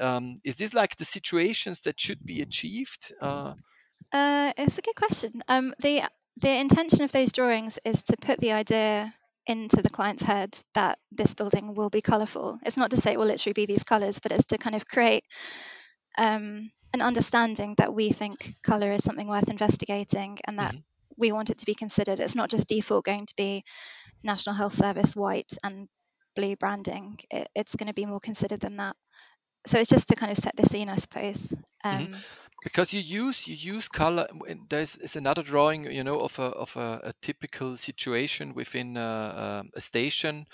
Um, 0.00 0.40
is 0.44 0.56
this 0.56 0.74
like 0.74 0.96
the 0.96 1.04
situations 1.04 1.80
that 1.82 2.00
should 2.00 2.24
be 2.26 2.42
achieved? 2.42 3.12
Uh, 3.20 3.54
Uh, 4.12 4.52
it's 4.56 4.78
a 4.78 4.82
good 4.82 4.94
question. 4.96 5.42
Um, 5.48 5.74
the 5.80 6.02
the 6.38 6.50
intention 6.50 7.02
of 7.04 7.12
those 7.12 7.32
drawings 7.32 7.78
is 7.84 8.02
to 8.04 8.16
put 8.16 8.38
the 8.38 8.52
idea 8.52 9.14
into 9.46 9.82
the 9.82 9.90
client's 9.90 10.22
head 10.22 10.56
that 10.74 10.98
this 11.12 11.34
building 11.34 11.74
will 11.74 11.90
be 11.90 12.00
colourful. 12.02 12.58
It's 12.64 12.76
not 12.76 12.90
to 12.92 12.96
say 12.96 13.12
it 13.12 13.18
will 13.18 13.26
literally 13.26 13.54
be 13.54 13.66
these 13.66 13.84
colours, 13.84 14.18
but 14.20 14.32
it's 14.32 14.46
to 14.46 14.58
kind 14.58 14.76
of 14.76 14.86
create 14.86 15.24
um, 16.18 16.70
an 16.92 17.02
understanding 17.02 17.74
that 17.78 17.94
we 17.94 18.10
think 18.10 18.54
colour 18.62 18.92
is 18.92 19.04
something 19.04 19.28
worth 19.28 19.50
investigating 19.50 20.38
and 20.46 20.58
that 20.58 20.74
Mhm. 20.74 20.82
we 21.16 21.32
want 21.32 21.50
it 21.50 21.58
to 21.58 21.66
be 21.66 21.74
considered. 21.74 22.20
It's 22.20 22.36
not 22.36 22.50
just 22.50 22.68
default 22.68 23.04
going 23.04 23.26
to 23.26 23.34
be 23.36 23.64
National 24.22 24.54
Health 24.56 24.74
Service 24.74 25.16
white 25.16 25.52
and 25.62 25.88
blue 26.34 26.56
branding. 26.56 27.18
It, 27.30 27.48
it's 27.54 27.76
going 27.76 27.88
to 27.88 27.94
be 27.94 28.06
more 28.06 28.20
considered 28.20 28.60
than 28.60 28.76
that. 28.76 28.96
So 29.66 29.78
it's 29.78 29.90
just 29.90 30.08
to 30.08 30.16
kind 30.16 30.32
of 30.32 30.38
set 30.38 30.56
the 30.56 30.66
scene, 30.66 30.88
I 30.88 30.96
suppose. 30.96 31.52
Um, 31.84 32.24
because 32.62 32.92
you 32.92 33.00
use 33.00 33.46
you 33.46 33.54
use 33.54 33.88
color 33.88 34.26
there's 34.70 34.96
is 34.96 35.16
another 35.16 35.42
drawing 35.42 35.84
you 35.90 36.02
know 36.02 36.20
of 36.20 36.38
a 36.38 36.42
of 36.64 36.76
a, 36.76 37.00
a 37.04 37.12
typical 37.22 37.76
situation 37.76 38.54
within 38.54 38.96
a, 38.96 39.62
a 39.74 39.80
station 39.80 40.46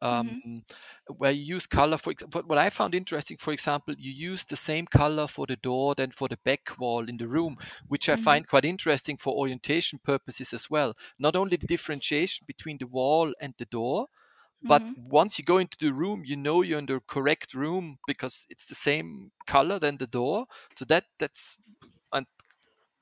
um, 0.00 0.62
where 1.08 1.32
you 1.32 1.56
use 1.56 1.66
color 1.66 1.98
for 1.98 2.12
what 2.32 2.46
what 2.46 2.58
I 2.58 2.70
found 2.70 2.94
interesting 2.94 3.36
for 3.38 3.52
example 3.52 3.94
you 3.98 4.12
use 4.12 4.44
the 4.44 4.56
same 4.56 4.86
color 4.86 5.26
for 5.26 5.46
the 5.46 5.56
door 5.56 5.94
than 5.96 6.12
for 6.12 6.28
the 6.28 6.38
back 6.44 6.78
wall 6.78 7.08
in 7.08 7.16
the 7.16 7.28
room 7.28 7.56
which 7.88 8.08
I 8.08 8.14
Mhm. 8.14 8.16
find 8.16 8.46
quite 8.46 8.64
interesting 8.64 9.16
for 9.16 9.34
orientation 9.34 9.98
purposes 9.98 10.52
as 10.54 10.70
well 10.70 10.94
not 11.18 11.36
only 11.36 11.56
the 11.56 11.66
differentiation 11.66 12.44
between 12.46 12.78
the 12.78 12.86
wall 12.86 13.34
and 13.40 13.54
the 13.58 13.66
door 13.66 14.06
but 14.66 14.82
Mhm. 14.82 14.94
once 14.94 15.38
you 15.38 15.44
go 15.44 15.58
into 15.58 15.76
the 15.80 15.92
room 15.92 16.22
you 16.24 16.36
know 16.36 16.62
you're 16.62 16.78
in 16.78 16.86
the 16.86 17.00
correct 17.08 17.54
room 17.54 17.98
because 18.06 18.46
it's 18.48 18.66
the 18.66 18.74
same 18.74 19.30
color 19.46 19.78
than 19.78 19.96
the 19.98 20.06
door 20.06 20.46
so 20.76 20.84
that 20.84 21.04
that's 21.18 21.58
and 22.12 22.26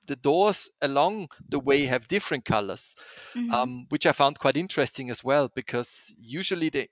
the 0.07 0.17
doors 0.17 0.71
along 0.83 1.29
the 1.51 1.61
way 1.61 1.87
have 1.87 2.09
different 2.09 2.45
colors 2.45 2.97
Mhm. 3.35 3.63
um, 3.63 3.87
which 3.91 4.07
i 4.07 4.13
found 4.13 4.39
quite 4.39 4.57
interesting 4.57 5.11
as 5.11 5.25
well 5.25 5.51
because 5.55 6.15
usually 6.19 6.71
they 6.71 6.89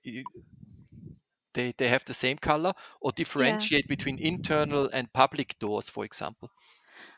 they, 1.55 1.71
they 1.71 1.87
have 1.87 2.05
the 2.05 2.13
same 2.13 2.37
color 2.37 2.73
or 3.01 3.11
differentiate 3.11 3.87
between 3.87 4.19
internal 4.19 4.87
and 4.93 5.11
public 5.11 5.57
doors 5.57 5.89
for 5.89 6.05
example 6.05 6.51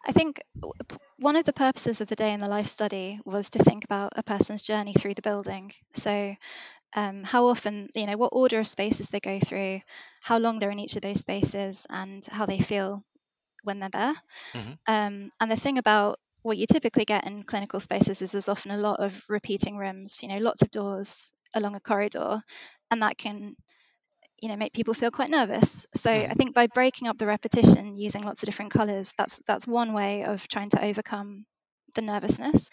I 0.06 0.12
think 0.12 0.42
one 1.18 1.36
of 1.36 1.46
the 1.46 1.54
purposes 1.54 2.02
of 2.02 2.08
the 2.08 2.16
day 2.16 2.34
in 2.34 2.40
the 2.40 2.50
life 2.50 2.66
study 2.68 3.20
was 3.26 3.52
to 3.52 3.60
think 3.64 3.84
about 3.84 4.14
a 4.16 4.24
person's 4.24 4.62
journey 4.64 4.94
through 4.94 5.16
the 5.16 5.22
building. 5.22 5.72
So, 5.94 6.36
um, 6.96 7.24
how 7.24 7.48
often, 7.48 7.90
you 7.96 8.06
know, 8.08 8.18
what 8.18 8.30
order 8.34 8.60
of 8.60 8.68
spaces 8.68 9.10
they 9.10 9.20
go 9.20 9.40
through, 9.40 9.82
how 10.24 10.38
long 10.38 10.60
they're 10.60 10.72
in 10.72 10.80
each 10.80 10.96
of 10.96 11.02
those 11.02 11.20
spaces, 11.20 11.86
and 11.90 12.26
how 12.26 12.46
they 12.46 12.60
feel 12.60 13.04
when 13.64 13.80
they're 13.80 13.90
there. 13.90 14.14
Mhm. 14.54 14.78
Um, 14.88 15.32
and 15.40 15.52
the 15.52 15.56
thing 15.56 15.78
about 15.78 16.20
what 16.44 16.58
you 16.58 16.66
typically 16.72 17.06
get 17.06 17.28
in 17.28 17.44
clinical 17.44 17.80
spaces 17.80 18.22
is 18.22 18.32
there's 18.32 18.50
often 18.50 18.72
a 18.72 18.78
lot 18.78 19.00
of 19.00 19.24
repeating 19.30 19.78
rooms, 19.78 20.22
you 20.24 20.30
know, 20.30 20.40
lots 20.40 20.62
of 20.62 20.72
doors 20.72 21.34
along 21.56 21.76
a 21.76 21.80
corridor, 21.80 22.42
and 22.92 23.02
that 23.02 23.18
can 23.18 23.56
you 24.42 24.50
know 24.50 24.56
make 24.56 24.74
people 24.74 24.94
feel 24.94 25.12
quite 25.12 25.30
nervous 25.30 25.86
so 25.96 26.12
i 26.12 26.28
Mhm. 26.28 26.38
think 26.38 26.54
by 26.54 26.68
breaking 26.68 27.08
up 27.08 27.18
the 27.18 27.26
repetition 27.26 27.96
using 27.96 28.24
lots 28.24 28.42
of 28.42 28.48
different 28.48 28.72
colors 28.72 29.14
that's 29.18 29.42
that's 29.48 29.68
one 29.68 29.94
way 29.94 30.24
of 30.24 30.48
trying 30.48 30.70
to 30.70 30.84
overcome 30.84 31.46
the 31.96 32.02
nervousness 32.02 32.70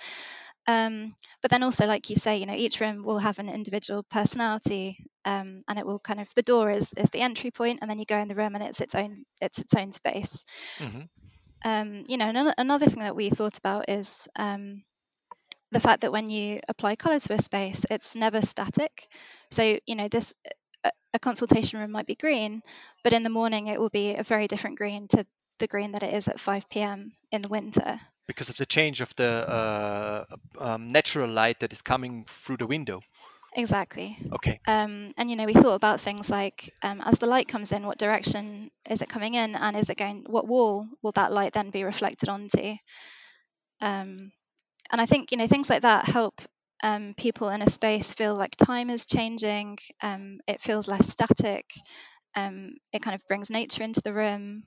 um, 0.66 1.14
but 1.42 1.50
then 1.50 1.62
also 1.62 1.86
like 1.86 2.08
you 2.10 2.16
say 2.16 2.38
you 2.38 2.46
know 2.46 2.54
each 2.54 2.80
room 2.80 3.02
will 3.02 3.18
have 3.18 3.38
an 3.38 3.48
individual 3.48 4.02
personality 4.04 4.96
um, 5.24 5.62
and 5.68 5.78
it 5.78 5.86
will 5.86 5.98
kind 5.98 6.20
of 6.20 6.28
the 6.34 6.42
door 6.42 6.70
is 6.70 6.92
is 6.94 7.10
the 7.10 7.20
entry 7.20 7.50
point 7.50 7.78
and 7.82 7.90
then 7.90 7.98
you 7.98 8.04
go 8.06 8.18
in 8.18 8.28
the 8.28 8.34
room 8.34 8.54
and 8.54 8.64
it's 8.64 8.80
its 8.80 8.94
own 8.94 9.24
it's 9.40 9.58
its 9.58 9.74
own 9.74 9.92
space. 9.92 10.44
Mhm. 10.80 11.08
um, 11.64 12.04
you 12.08 12.16
know 12.16 12.28
another, 12.28 12.54
another 12.58 12.86
thing 12.86 13.02
that 13.02 13.16
we 13.16 13.30
thought 13.30 13.58
about 13.58 13.88
is 13.88 14.28
um, 14.36 14.82
the 15.72 15.80
fact 15.80 16.02
that 16.02 16.12
when 16.12 16.30
you 16.30 16.60
apply 16.68 16.96
color 16.96 17.18
to 17.20 17.34
a 17.34 17.38
space 17.40 17.84
it's 17.90 18.16
never 18.16 18.42
static. 18.42 19.08
So 19.50 19.78
you 19.86 19.94
know 19.96 20.08
this 20.08 20.34
a, 20.84 20.90
a 21.14 21.18
consultation 21.18 21.80
room 21.80 21.90
might 21.92 22.06
be 22.06 22.14
green 22.16 22.62
but 23.02 23.12
in 23.12 23.22
the 23.22 23.30
morning 23.30 23.66
it 23.68 23.80
will 23.80 23.90
be 23.90 24.14
a 24.16 24.22
very 24.22 24.46
different 24.48 24.78
green 24.78 25.08
to 25.08 25.26
the 25.58 25.68
green 25.68 25.92
that 25.92 26.02
it 26.02 26.14
is 26.14 26.28
at 26.28 26.40
5 26.40 26.68
p.m 26.68 27.12
in 27.32 27.42
the 27.42 27.48
winter 27.48 28.00
because 28.26 28.48
of 28.48 28.56
the 28.56 28.66
change 28.66 29.00
of 29.00 29.14
the 29.16 29.48
uh, 29.48 30.24
um, 30.58 30.88
natural 30.88 31.28
light 31.28 31.60
that 31.60 31.72
is 31.72 31.82
coming 31.82 32.24
through 32.28 32.58
the 32.58 32.66
window. 32.66 33.00
Exactly. 33.56 34.18
Okay. 34.32 34.58
Um, 34.66 35.12
and 35.16 35.30
you 35.30 35.36
know 35.36 35.44
we 35.44 35.52
thought 35.52 35.74
about 35.74 36.00
things 36.00 36.30
like 36.30 36.72
um, 36.82 37.00
as 37.00 37.18
the 37.18 37.26
light 37.26 37.48
comes 37.48 37.70
in 37.70 37.86
what 37.86 37.98
direction 37.98 38.70
is 38.88 39.02
it 39.02 39.08
coming 39.08 39.34
in? 39.34 39.54
And 39.54 39.76
is 39.76 39.90
it 39.90 39.96
going 39.98 40.24
what 40.26 40.48
wall 40.48 40.86
will 41.02 41.12
that 41.12 41.32
light 41.32 41.52
then 41.52 41.70
be 41.70 41.84
reflected 41.84 42.28
onto? 42.28 42.76
Um, 43.80 44.32
and 44.90 45.00
i 45.00 45.06
think 45.06 45.32
you 45.32 45.38
know 45.38 45.46
things 45.46 45.70
like 45.70 45.82
that 45.82 46.06
help 46.06 46.40
um, 46.82 47.14
people 47.16 47.48
in 47.48 47.62
a 47.62 47.70
space 47.70 48.12
feel 48.12 48.36
like 48.36 48.56
time 48.56 48.90
is 48.90 49.06
changing 49.06 49.78
um, 50.02 50.38
it 50.46 50.60
feels 50.60 50.86
less 50.86 51.08
static 51.08 51.64
um, 52.36 52.74
it 52.92 53.00
kind 53.00 53.14
of 53.14 53.26
brings 53.26 53.48
nature 53.48 53.82
into 53.82 54.02
the 54.02 54.12
room 54.12 54.64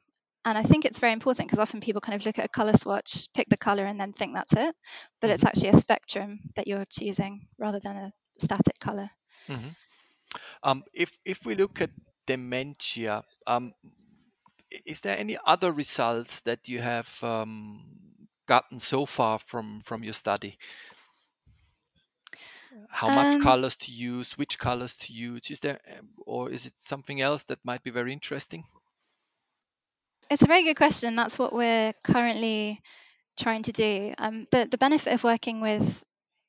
and 0.48 0.58
i 0.58 0.64
think 0.64 0.86
it's 0.86 1.00
very 1.00 1.14
important 1.14 1.48
because 1.48 1.60
often 1.60 1.82
people 1.82 2.02
kind 2.02 2.16
of 2.20 2.26
look 2.26 2.40
at 2.40 2.46
a 2.46 2.50
color 2.60 2.74
swatch 2.74 3.28
pick 3.36 3.50
the 3.50 3.58
color 3.58 3.86
and 3.86 4.00
then 4.02 4.14
think 4.14 4.34
that's 4.36 4.54
it 4.54 4.76
but 5.22 5.30
it's 5.32 5.44
Mhm. 5.44 5.50
actually 5.50 5.70
a 5.70 5.78
spectrum 5.78 6.40
that 6.56 6.68
you're 6.68 6.86
choosing 6.86 7.48
rather 7.60 7.80
than 7.82 7.98
a 7.98 8.14
static 8.40 8.80
color 8.80 9.10
Mhm. 9.50 9.76
Um, 10.64 10.84
if 10.94 11.18
if 11.26 11.46
we 11.46 11.56
look 11.56 11.82
at 11.82 11.92
dementia, 12.28 13.24
um, 13.48 13.74
is 14.86 15.02
there 15.02 15.18
any 15.18 15.38
other 15.46 15.72
results 15.72 16.42
that 16.42 16.68
you 16.68 16.82
have 16.82 17.24
um, 17.24 18.28
gotten 18.48 18.80
so 18.80 19.06
far 19.06 19.40
from 19.40 19.80
from 19.82 20.04
your 20.04 20.14
study? 20.14 20.58
How 22.90 23.10
much 23.10 23.38
Um, 23.38 23.38
colors 23.38 23.78
to 23.78 23.94
use? 23.94 24.38
Which 24.38 24.60
colors 24.60 24.98
to 24.98 25.14
use? 25.14 25.50
Is 25.50 25.62
there, 25.62 25.80
or 26.26 26.50
is 26.50 26.66
it 26.66 26.74
something 26.80 27.22
else 27.22 27.46
that 27.46 27.64
might 27.64 27.82
be 27.84 27.92
very 27.92 28.12
interesting? 28.12 28.66
It's 30.30 30.42
a 30.42 30.48
very 30.48 30.64
good 30.64 30.76
question. 30.76 31.16
That's 31.16 31.40
what 31.40 31.54
we're 31.54 31.94
currently 32.04 32.82
trying 33.40 33.64
to 33.64 33.72
do. 33.72 34.14
Um, 34.18 34.48
the, 34.52 34.68
the 34.70 34.78
benefit 34.78 35.14
of 35.14 35.24
working 35.24 35.62
with 35.62 36.04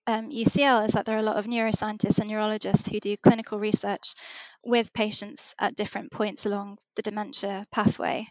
um, 0.06 0.30
UCL 0.30 0.86
is 0.86 0.92
that 0.92 1.04
there 1.04 1.16
are 1.16 1.20
a 1.20 1.22
lot 1.22 1.36
of 1.36 1.46
neuroscientists 1.46 2.18
and 2.18 2.28
neurologists 2.28 2.88
who 2.88 2.98
do 2.98 3.16
clinical 3.18 3.58
research 3.58 4.14
with 4.64 4.92
patients 4.92 5.54
at 5.60 5.76
different 5.76 6.10
points 6.10 6.46
along 6.46 6.78
the 6.96 7.02
dementia 7.02 7.66
pathway. 7.70 8.26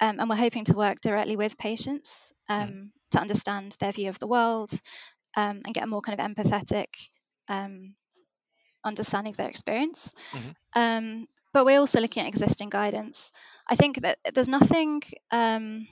Um, 0.00 0.18
and 0.20 0.28
we're 0.28 0.36
hoping 0.36 0.64
to 0.66 0.76
work 0.76 1.00
directly 1.00 1.36
with 1.36 1.58
patients 1.58 2.32
um, 2.48 2.92
to 3.10 3.20
understand 3.20 3.76
their 3.78 3.92
view 3.92 4.08
of 4.08 4.18
the 4.18 4.26
world 4.26 4.70
um, 5.36 5.62
and 5.64 5.74
get 5.74 5.84
a 5.84 5.88
more 5.88 6.00
kind 6.00 6.18
of 6.18 6.26
empathetic 6.26 6.88
um, 7.48 7.94
understanding 8.84 9.32
of 9.32 9.36
their 9.36 9.48
experience. 9.48 10.12
Mhm. 10.32 10.54
Um, 10.74 11.26
but 11.52 11.64
we're 11.64 11.80
also 11.80 12.00
looking 12.00 12.22
at 12.22 12.28
existing 12.28 12.68
guidance. 12.68 13.32
I 13.68 13.76
think 13.76 14.00
that 14.02 14.18
there's 14.34 14.48
nothing 14.48 15.02
um, 15.30 15.86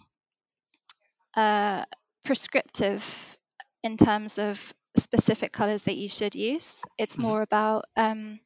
uh, 1.35 1.85
prescriptive 2.25 3.37
in 3.83 3.97
terms 3.97 4.39
of 4.39 4.73
specific 4.97 5.53
colors 5.53 5.85
that 5.85 5.97
you 5.97 6.09
should 6.09 6.35
use. 6.35 6.83
It's 6.99 7.17
Mhm. 7.17 7.23
more 7.23 7.43
about 7.43 7.85
um, 7.97 8.41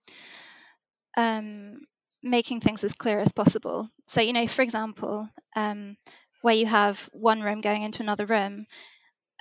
um, 1.17 1.81
making 2.23 2.61
things 2.61 2.85
as 2.85 2.95
clear 2.95 3.19
as 3.21 3.33
possible. 3.33 3.89
So, 4.07 4.21
you 4.21 4.33
know, 4.33 4.47
for 4.47 4.63
example, 4.63 5.29
um, 5.57 5.97
where 6.43 6.55
you 6.55 6.67
have 6.67 7.09
one 7.13 7.43
room 7.43 7.61
going 7.61 7.83
into 7.83 8.03
another 8.03 8.27
room, 8.27 8.67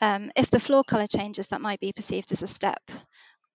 um, 0.01 0.31
if 0.35 0.51
the 0.51 0.59
floor 0.59 0.83
color 0.83 1.07
changes, 1.07 1.47
that 1.49 1.61
might 1.61 1.79
be 1.79 1.93
perceived 1.93 2.31
as 2.31 2.43
a 2.43 2.47
step. 2.47 2.81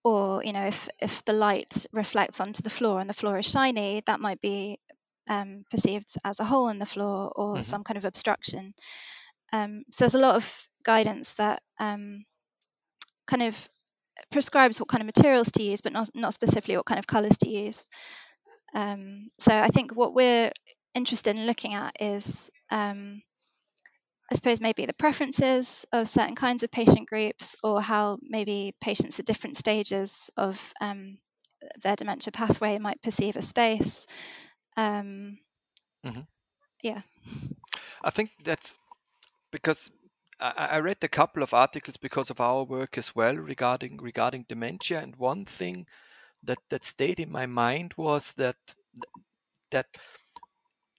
Or, 0.03 0.43
you 0.43 0.53
know, 0.53 0.65
if, 0.67 0.89
if 1.01 1.25
the 1.25 1.33
light 1.33 1.85
reflects 1.93 2.41
onto 2.41 2.63
the 2.63 2.69
floor 2.69 3.01
and 3.01 3.09
the 3.09 3.13
floor 3.15 3.39
is 3.39 3.49
shiny, 3.49 4.03
that 4.07 4.19
might 4.21 4.41
be 4.41 4.79
um, 5.27 5.63
perceived 5.71 6.09
as 6.23 6.39
a 6.39 6.43
hole 6.45 6.69
in 6.69 6.79
the 6.79 6.85
floor 6.85 7.31
or 7.35 7.55
Mhm. 7.57 7.63
some 7.63 7.83
kind 7.83 7.97
of 7.97 8.05
obstruction. 8.05 8.73
Um, 9.53 9.83
so 9.91 10.03
there's 10.05 10.15
a 10.15 10.19
lot 10.19 10.35
of 10.35 10.67
guidance 10.83 11.35
that 11.35 11.61
um, 11.79 12.25
kind 13.27 13.43
of 13.43 13.69
prescribes 14.31 14.79
what 14.79 14.89
kind 14.89 15.01
of 15.01 15.05
materials 15.07 15.51
to 15.53 15.63
use, 15.63 15.81
but 15.81 15.93
not, 15.93 16.09
not 16.13 16.33
specifically 16.33 16.77
what 16.77 16.85
kind 16.85 16.99
of 16.99 17.07
colors 17.07 17.37
to 17.39 17.49
use. 17.49 17.85
Um, 18.73 19.27
so 19.39 19.53
I 19.53 19.67
think 19.67 19.95
what 19.95 20.13
we're 20.13 20.51
interested 20.93 21.37
in 21.37 21.45
looking 21.45 21.73
at 21.73 21.95
is, 21.99 22.49
um, 22.69 23.21
I 24.31 24.35
suppose, 24.35 24.59
maybe 24.61 24.85
the 24.85 24.93
preferences 24.93 25.85
of 25.91 26.09
certain 26.09 26.35
kinds 26.35 26.63
of 26.63 26.71
patient 26.71 27.07
groups, 27.07 27.55
or 27.63 27.81
how 27.81 28.17
maybe 28.21 28.73
patients 28.81 29.19
at 29.19 29.25
different 29.25 29.57
stages 29.57 30.31
of 30.35 30.73
um, 30.81 31.19
their 31.83 31.95
dementia 31.95 32.31
pathway 32.31 32.79
might 32.79 33.01
perceive 33.01 33.35
a 33.35 33.41
space. 33.41 34.07
Um, 34.77 35.39
Mhm. 36.03 36.25
yeah. 36.83 37.01
I 38.03 38.09
think 38.09 38.31
that's 38.43 38.77
because 39.51 39.91
I, 40.39 40.51
I 40.71 40.79
read 40.79 41.03
a 41.03 41.07
couple 41.09 41.43
of 41.43 41.53
articles 41.53 41.97
because 41.97 42.29
of 42.29 42.41
our 42.41 42.63
work 42.65 42.97
as 42.97 43.15
well 43.15 43.35
regarding 43.37 43.97
regarding 43.97 44.45
dementia, 44.49 45.01
and 45.01 45.15
one 45.17 45.45
thing 45.45 45.87
that 46.43 46.59
that 46.69 46.85
stayed 46.85 47.19
in 47.19 47.31
my 47.31 47.45
mind 47.47 47.93
was 47.97 48.33
that 48.35 48.57
that 49.71 49.97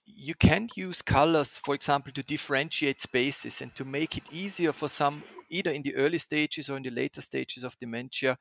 you 0.05 0.35
can 0.35 0.69
use 0.75 1.01
colors, 1.01 1.57
for 1.57 1.75
example, 1.75 2.11
to 2.13 2.23
differentiate 2.23 3.01
spaces 3.01 3.61
and 3.61 3.75
to 3.75 3.83
make 3.85 4.17
it 4.17 4.27
easier 4.31 4.71
for 4.71 4.87
some 4.87 5.25
either 5.49 5.71
in 5.71 5.81
the 5.83 5.95
early 5.95 6.17
stages 6.17 6.69
or 6.69 6.77
in 6.77 6.83
the 6.83 6.89
later 6.89 7.21
stages 7.21 7.63
of 7.63 7.77
dementia 7.79 8.37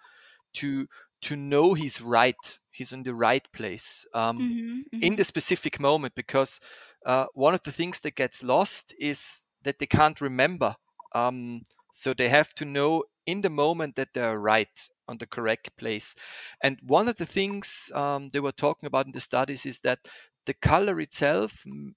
to 0.54 0.88
to 1.22 1.36
know 1.36 1.74
he's 1.74 2.00
right 2.00 2.58
he's 2.76 2.92
in 2.92 3.02
the 3.02 3.14
right 3.14 3.50
place 3.52 4.06
um, 4.14 4.56
Mm-hmm, 4.56 4.80
mm-hmm. 4.96 5.00
in 5.00 5.16
the 5.16 5.24
specific 5.24 5.80
moment 5.80 6.14
because 6.14 6.60
uh, 7.04 7.26
one 7.34 7.54
of 7.54 7.62
the 7.62 7.72
things 7.72 8.00
that 8.00 8.14
gets 8.16 8.42
lost 8.42 8.94
is 8.98 9.42
that 9.62 9.78
they 9.78 9.86
can't 9.86 10.20
remember 10.20 10.76
um, 11.14 11.62
so 11.90 12.12
they 12.14 12.28
have 12.28 12.54
to 12.54 12.64
know 12.64 13.04
in 13.26 13.40
the 13.40 13.50
moment 13.50 13.96
that 13.96 14.14
they're 14.14 14.38
right 14.38 14.90
on 15.08 15.18
the 15.18 15.26
correct 15.26 15.76
place 15.76 16.14
and 16.62 16.78
one 16.82 17.08
of 17.08 17.16
the 17.16 17.26
things 17.26 17.90
um, 17.94 18.30
they 18.30 18.40
were 18.40 18.52
talking 18.52 18.86
about 18.86 19.06
in 19.06 19.12
the 19.12 19.20
studies 19.20 19.66
is 19.66 19.80
that 19.80 20.00
the 20.46 20.54
color 20.54 21.00
itself 21.00 21.62
m- 21.66 21.96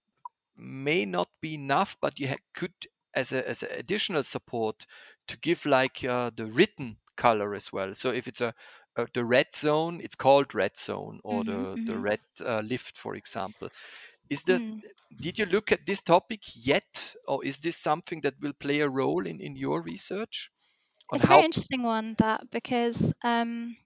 may 0.57 1.05
not 1.05 1.29
be 1.41 1.55
enough 1.55 1.97
but 2.01 2.19
you 2.19 2.27
ha- 2.29 2.35
could 2.53 2.73
as 3.15 3.31
a 3.31 3.47
as 3.47 3.63
an 3.63 3.69
additional 3.73 4.23
support 4.23 4.85
to 5.27 5.37
give 5.39 5.65
like 5.65 6.03
uh, 6.03 6.31
the 6.35 6.45
written 6.45 6.97
color 7.17 7.53
as 7.53 7.71
well 7.73 7.93
so 7.95 8.11
if 8.11 8.27
it's 8.27 8.41
a, 8.41 8.53
a 9.01 9.07
the 9.13 9.23
red 9.25 9.47
zone 9.55 9.99
it's 10.01 10.15
called 10.15 10.53
red 10.55 10.75
zone 10.77 11.19
or 11.23 11.43
Mm-hmm, 11.43 11.51
the 11.51 11.79
the 11.85 11.97
mm-hmm. 11.97 12.09
red 12.09 12.19
uh, 12.45 12.61
lift 12.61 12.97
for 12.97 13.15
example 13.15 13.69
is 14.29 14.43
this 14.43 14.63
Mm. 14.63 14.81
did 15.21 15.39
you 15.39 15.45
look 15.45 15.71
at 15.71 15.85
this 15.85 16.01
topic 16.03 16.41
yet 16.55 17.15
or 17.27 17.43
is 17.45 17.59
this 17.59 17.77
something 17.77 18.21
that 18.21 18.39
will 18.41 18.53
play 18.53 18.81
a 18.81 18.89
role 18.89 19.25
in 19.27 19.41
in 19.41 19.55
your 19.55 19.81
research 19.81 20.51
It's 21.13 21.23
a 21.23 21.27
how 21.27 21.27
very 21.27 21.45
interesting 21.45 21.83
one 21.83 22.15
that 22.15 22.49
because 22.49 23.13
um, 23.23 23.77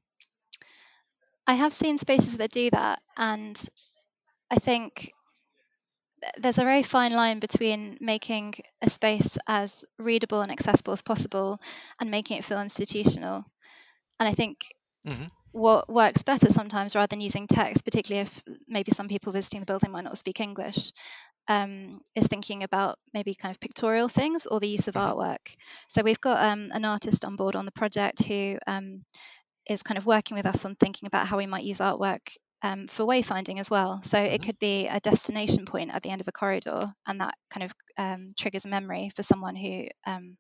I 1.48 1.54
have 1.54 1.72
seen 1.74 1.98
spaces 1.98 2.36
that 2.38 2.52
do 2.52 2.70
that, 2.72 3.02
and 3.16 3.58
I 4.52 4.56
think 4.58 5.14
there's 6.38 6.58
a 6.58 6.64
very 6.64 6.84
fine 6.84 7.12
line 7.12 7.40
between 7.40 7.98
making 8.00 8.54
a 8.82 8.90
space 8.90 9.38
as 9.48 9.86
readable 9.98 10.42
and 10.42 10.52
accessible 10.52 10.94
as 10.94 11.02
possible 11.02 11.60
and 12.00 12.12
making 12.12 12.38
it 12.38 12.46
feel 12.46 12.62
institutional. 12.62 13.46
And 14.20 14.30
I 14.30 14.34
think 14.34 14.62
Mhm. 15.04 15.32
what 15.52 15.88
works 15.90 16.24
better 16.24 16.50
sometimes 16.50 16.96
rather 16.96 17.08
than 17.08 17.22
using 17.22 17.48
text, 17.48 17.86
particularly 17.86 18.22
if 18.22 18.44
maybe 18.68 18.92
some 18.92 19.08
people 19.08 19.32
visiting 19.34 19.60
the 19.60 19.66
building 19.68 19.92
might 19.92 20.04
not 20.04 20.18
speak 20.18 20.40
English, 20.40 20.92
um, 21.48 22.02
is 22.16 22.28
thinking 22.28 22.64
about 22.64 22.98
maybe 23.14 23.36
kind 23.36 23.54
of 23.56 23.60
pictorial 23.60 24.08
things 24.10 24.48
or 24.48 24.60
the 24.60 24.68
use 24.68 24.88
of 24.88 24.96
Mhm. 24.96 25.14
artwork. 25.14 25.56
So 25.90 26.02
we've 26.04 26.22
got 26.22 26.44
um, 26.44 26.70
an 26.72 26.86
artist 26.86 27.26
on 27.26 27.36
board 27.36 27.56
on 27.56 27.66
the 27.66 27.72
project 27.72 28.24
who 28.24 28.58
um, 28.66 29.04
is 29.68 29.84
kind 29.84 29.98
of 29.98 30.06
working 30.06 30.38
with 30.38 30.46
us 30.46 30.66
on 30.66 30.76
thinking 30.76 31.08
about 31.08 31.28
how 31.28 31.38
we 31.38 31.48
might 31.48 31.64
use 31.64 31.80
artwork 31.80 32.22
um, 32.62 32.88
for 32.88 33.06
wayfinding 33.06 33.60
as 33.60 33.70
well. 33.70 34.02
So 34.04 34.20
it 34.20 34.42
Mhm. 34.42 34.44
could 34.44 34.60
be 34.60 34.88
a 34.88 35.00
destination 35.00 35.66
point 35.66 35.92
at 35.94 36.02
the 36.02 36.10
end 36.10 36.22
of 36.22 36.28
a 36.28 36.32
corridor, 36.34 36.94
and 37.08 37.22
that 37.22 37.36
kind 37.50 37.64
of 37.64 37.74
um, 37.98 38.30
triggers 38.38 38.66
a 38.66 38.70
memory 38.70 39.10
for 39.16 39.24
someone 39.24 39.56
who 39.56 39.88
um, 40.06 40.38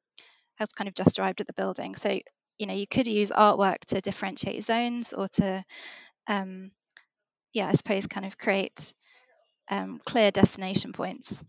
has 0.55 0.72
kind 0.74 0.88
of 0.88 0.96
just 0.96 1.20
arrived 1.20 1.41
at 1.41 1.48
the 1.48 1.53
building. 1.53 1.96
So 1.96 2.20
you 2.60 2.68
know 2.68 2.74
you 2.74 2.88
could 2.88 3.08
use 3.08 3.32
artwork 3.32 3.80
to 3.88 4.02
differentiate 4.02 4.64
zones 4.64 5.14
or 5.14 5.28
to 5.28 5.66
um, 6.28 6.72
yeah, 7.54 7.68
I 7.68 7.74
suppose 7.74 8.08
kind 8.08 8.26
of 8.26 8.38
create 8.38 8.94
um, 9.70 10.00
clear 10.06 10.32
destination 10.32 10.94
points. 10.94 11.44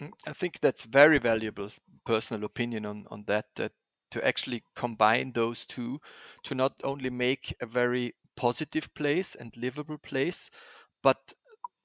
Mm, 0.00 0.12
I 0.26 0.32
think 0.32 0.60
that's 0.60 0.84
very 0.84 1.18
valuable 1.18 1.70
personal 2.04 2.44
opinion 2.44 2.84
on 2.86 3.06
on 3.10 3.24
that 3.24 3.46
that 3.56 3.72
to 4.10 4.24
actually 4.24 4.62
combine 4.74 5.32
those 5.32 5.64
two 5.66 6.00
to 6.44 6.54
not 6.54 6.74
only 6.84 7.10
make 7.10 7.54
a 7.60 7.66
very 7.66 8.14
positive 8.36 8.92
place 8.94 9.34
and 9.34 9.56
livable 9.56 9.98
place 9.98 10.50
but 11.02 11.34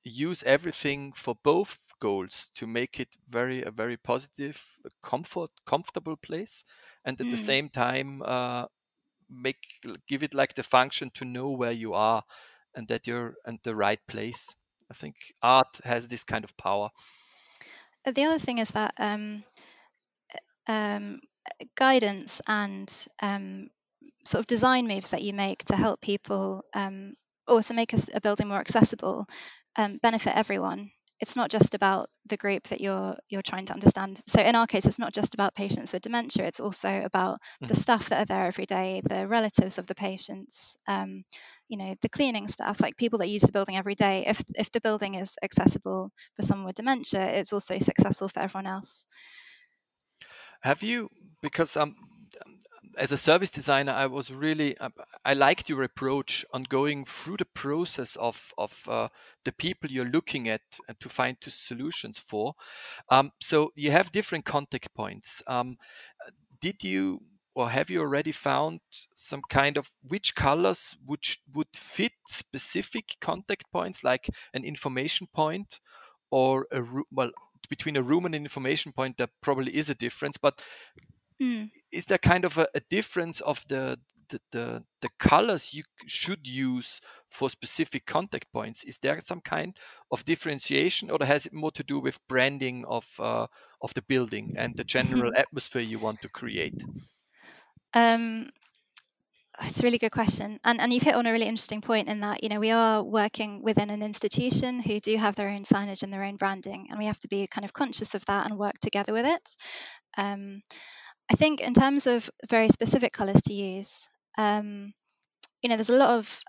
use 0.03 0.43
everything 0.43 1.13
for 1.13 1.35
both 1.43 1.88
goals 1.99 2.49
to 2.55 2.67
make 2.67 2.99
it 2.99 3.15
very 3.29 3.63
a 3.63 3.71
very 3.71 3.97
positive 3.97 4.63
comfort 5.03 5.51
comfortable 5.65 6.17
place 6.17 6.63
and 7.05 7.19
at 7.21 7.29
the 7.29 7.37
Mm. 7.37 7.37
same 7.37 7.69
time 7.69 8.21
uh, 8.25 8.65
make 9.29 9.57
give 10.07 10.23
it 10.23 10.33
like 10.33 10.55
the 10.55 10.63
function 10.63 11.11
to 11.11 11.25
know 11.25 11.51
where 11.51 11.71
you 11.71 11.93
are 11.93 12.23
and 12.75 12.87
that 12.87 13.07
you're 13.07 13.35
in 13.47 13.59
the 13.63 13.75
right 13.75 13.99
place 14.07 14.55
i 14.91 14.93
think 14.93 15.15
art 15.41 15.79
has 15.83 16.07
this 16.07 16.23
kind 16.23 16.43
of 16.43 16.55
power 16.57 16.89
Uh, 18.05 18.11
The 18.11 18.23
other 18.25 18.39
thing 18.39 18.57
is 18.59 18.71
that 18.71 18.93
um, 18.97 19.43
um, 20.67 21.19
guidance 21.75 22.41
and 22.47 22.91
um, 23.21 23.69
sort 24.25 24.39
of 24.41 24.47
design 24.47 24.87
moves 24.87 25.11
that 25.11 25.23
you 25.23 25.33
make 25.33 25.65
to 25.65 25.75
help 25.75 26.01
people 26.01 26.63
um, 26.73 27.15
or 27.47 27.61
to 27.63 27.73
make 27.73 27.93
a 28.13 28.21
building 28.21 28.47
more 28.47 28.59
accessible 28.59 29.27
um, 29.77 29.99
benefit 30.01 30.35
everyone. 30.35 30.91
It's 31.19 31.35
not 31.35 31.49
just 31.51 31.75
about 31.75 32.09
the 32.27 32.37
group 32.37 32.67
that 32.69 32.81
you're 32.81 33.15
you're 33.29 33.41
trying 33.41 33.65
to 33.65 33.73
understand. 33.73 34.21
So 34.27 34.41
in 34.41 34.55
our 34.55 34.67
case, 34.67 34.85
it's 34.85 34.99
not 34.99 35.13
just 35.13 35.33
about 35.33 35.55
patients 35.55 35.93
with 35.93 36.01
dementia. 36.03 36.45
It's 36.45 36.59
also 36.59 37.01
about 37.03 37.39
the 37.67 37.75
Mhm. 37.75 37.83
staff 37.83 38.09
that 38.09 38.21
are 38.21 38.25
there 38.25 38.45
every 38.45 38.65
day, 38.65 39.01
the 39.03 39.27
relatives 39.27 39.77
of 39.77 39.87
the 39.87 39.95
patients, 39.95 40.77
um, 40.87 41.23
you 41.67 41.77
know, 41.77 41.95
the 42.01 42.09
cleaning 42.09 42.47
staff, 42.47 42.79
like 42.81 42.97
people 42.97 43.19
that 43.19 43.29
use 43.29 43.41
the 43.41 43.51
building 43.51 43.77
every 43.77 43.95
day. 43.95 44.25
If 44.27 44.41
if 44.55 44.71
the 44.71 44.81
building 44.81 45.15
is 45.15 45.35
accessible 45.43 46.11
for 46.35 46.41
someone 46.43 46.65
with 46.67 46.75
dementia, 46.75 47.25
it's 47.25 47.53
also 47.53 47.77
successful 47.79 48.29
for 48.29 48.39
everyone 48.41 48.67
else. 48.67 49.05
Have 50.61 50.83
you 50.83 51.09
because 51.41 51.75
um 51.77 51.95
as 52.97 53.11
a 53.11 53.17
service 53.17 53.49
designer, 53.49 53.91
I 53.91 54.07
was 54.07 54.31
really 54.31 54.75
I 55.25 55.33
liked 55.33 55.69
your 55.69 55.83
approach 55.83 56.45
on 56.53 56.63
going 56.63 57.05
through 57.05 57.37
the 57.37 57.45
process 57.45 58.15
of 58.15 58.53
of 58.57 58.87
uh, 58.87 59.09
the 59.45 59.51
people 59.51 59.89
you're 59.89 60.05
looking 60.05 60.49
at 60.49 60.61
and 60.87 60.99
to 60.99 61.09
find 61.09 61.37
the 61.43 61.51
solutions 61.51 62.17
for. 62.19 62.55
Um, 63.09 63.31
so 63.39 63.71
you 63.75 63.91
have 63.91 64.11
different 64.11 64.45
contact 64.45 64.93
points. 64.93 65.41
Um, 65.47 65.77
did 66.61 66.83
you 66.83 67.21
or 67.55 67.69
have 67.69 67.89
you 67.89 67.99
already 67.99 68.31
found 68.31 68.79
some 69.15 69.41
kind 69.49 69.77
of 69.77 69.91
which 70.07 70.35
colors 70.35 70.95
which 71.05 71.39
would 71.53 71.73
fit 71.73 72.13
specific 72.27 73.17
contact 73.19 73.65
points, 73.71 74.03
like 74.03 74.29
an 74.53 74.63
information 74.63 75.27
point 75.33 75.79
or 76.31 76.67
a 76.71 76.83
well 77.11 77.31
between 77.69 77.97
a 77.97 78.03
room 78.03 78.25
and 78.25 78.33
an 78.33 78.43
information 78.43 78.91
point 78.91 79.17
there 79.17 79.27
probably 79.41 79.75
is 79.75 79.89
a 79.89 79.95
difference 79.95 80.37
but 80.37 80.63
Mm. 81.41 81.71
is 81.91 82.05
there 82.05 82.17
kind 82.17 82.43
of 82.45 82.57
a, 82.57 82.67
a 82.75 82.81
difference 82.89 83.39
of 83.41 83.65
the 83.69 83.97
the, 84.29 84.41
the 84.51 84.83
the 85.01 85.09
colors 85.17 85.73
you 85.73 85.83
should 86.05 86.45
use 86.45 87.01
for 87.29 87.49
specific 87.49 88.05
contact 88.05 88.51
points 88.51 88.83
is 88.83 88.99
there 88.99 89.19
some 89.19 89.41
kind 89.41 89.77
of 90.11 90.25
differentiation 90.25 91.09
or 91.09 91.17
has 91.25 91.45
it 91.45 91.53
more 91.53 91.71
to 91.71 91.83
do 91.83 91.99
with 91.99 92.19
branding 92.27 92.85
of 92.85 93.05
uh, 93.19 93.47
of 93.81 93.93
the 93.93 94.01
building 94.03 94.53
and 94.57 94.75
the 94.75 94.83
general 94.83 95.31
atmosphere 95.37 95.81
you 95.81 95.97
want 95.97 96.21
to 96.21 96.29
create 96.29 96.83
Um, 97.93 98.51
it's 99.61 99.81
a 99.81 99.83
really 99.83 99.97
good 99.97 100.11
question, 100.11 100.59
and 100.63 100.79
and 100.79 100.93
you've 100.93 101.03
hit 101.03 101.15
on 101.15 101.25
a 101.25 101.31
really 101.31 101.45
interesting 101.45 101.81
point 101.81 102.07
in 102.07 102.21
that 102.21 102.43
you 102.43 102.49
know 102.49 102.59
we 102.59 102.71
are 102.71 103.03
working 103.03 103.61
within 103.61 103.89
an 103.89 104.01
institution 104.01 104.79
who 104.79 104.99
do 104.99 105.17
have 105.17 105.35
their 105.35 105.49
own 105.49 105.63
signage 105.63 106.03
and 106.03 106.13
their 106.13 106.23
own 106.23 106.37
branding, 106.37 106.87
and 106.89 106.99
we 106.99 107.05
have 107.05 107.19
to 107.19 107.27
be 107.27 107.47
kind 107.47 107.65
of 107.65 107.73
conscious 107.73 108.15
of 108.15 108.23
that 108.25 108.49
and 108.49 108.57
work 108.57 108.79
together 108.79 109.11
with 109.11 109.25
it. 109.25 109.55
Um, 110.17 110.61
think 111.39 111.61
in 111.61 111.73
terms 111.73 112.07
of 112.07 112.29
very 112.49 112.69
specific 112.69 113.13
colours 113.13 113.41
to 113.43 113.53
use, 113.53 114.09
um, 114.37 114.93
you 115.61 115.69
know, 115.69 115.77
there's 115.77 115.89
a 115.91 115.97
lot 115.97 116.17
of 116.17 116.41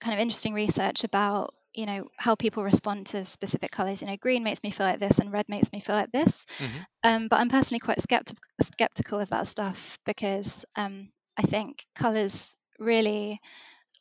kind 0.00 0.14
of 0.14 0.20
interesting 0.20 0.54
research 0.54 1.04
about 1.04 1.54
you 1.74 1.86
know 1.86 2.08
how 2.18 2.34
people 2.34 2.64
respond 2.64 3.06
to 3.06 3.24
specific 3.24 3.70
colours. 3.70 4.02
You 4.02 4.08
know, 4.08 4.16
green 4.16 4.44
makes 4.44 4.62
me 4.62 4.70
feel 4.70 4.86
like 4.86 4.98
this, 5.00 5.18
and 5.18 5.32
red 5.32 5.48
makes 5.48 5.72
me 5.72 5.80
feel 5.80 5.96
like 5.96 6.12
this. 6.12 6.46
Mhm. 6.60 6.86
Um, 7.04 7.28
but 7.28 7.40
I'm 7.40 7.48
personally 7.48 7.80
quite 7.80 8.00
skeptical 8.00 8.42
skeptical 8.62 9.20
of 9.20 9.30
that 9.30 9.46
stuff 9.46 9.98
because 10.06 10.64
um, 10.76 11.10
I 11.38 11.42
think 11.42 11.84
colours 11.94 12.56
really 12.78 13.40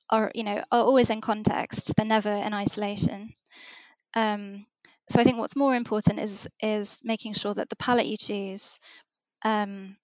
are 0.10 0.32
you 0.36 0.44
know 0.44 0.58
are 0.72 0.84
always 0.84 1.10
in 1.10 1.22
context. 1.22 1.94
They're 1.96 2.06
never 2.06 2.32
in 2.32 2.54
isolation. 2.54 3.34
Um, 4.16 4.66
so 5.10 5.20
I 5.20 5.24
think 5.24 5.38
what's 5.38 5.56
more 5.56 5.76
important 5.76 6.20
is 6.20 6.48
is 6.62 7.00
making 7.04 7.34
sure 7.34 7.54
that 7.54 7.70
the 7.70 7.76
palette 7.76 8.08
you 8.08 8.18
choose 8.18 8.80
um, 9.46 9.98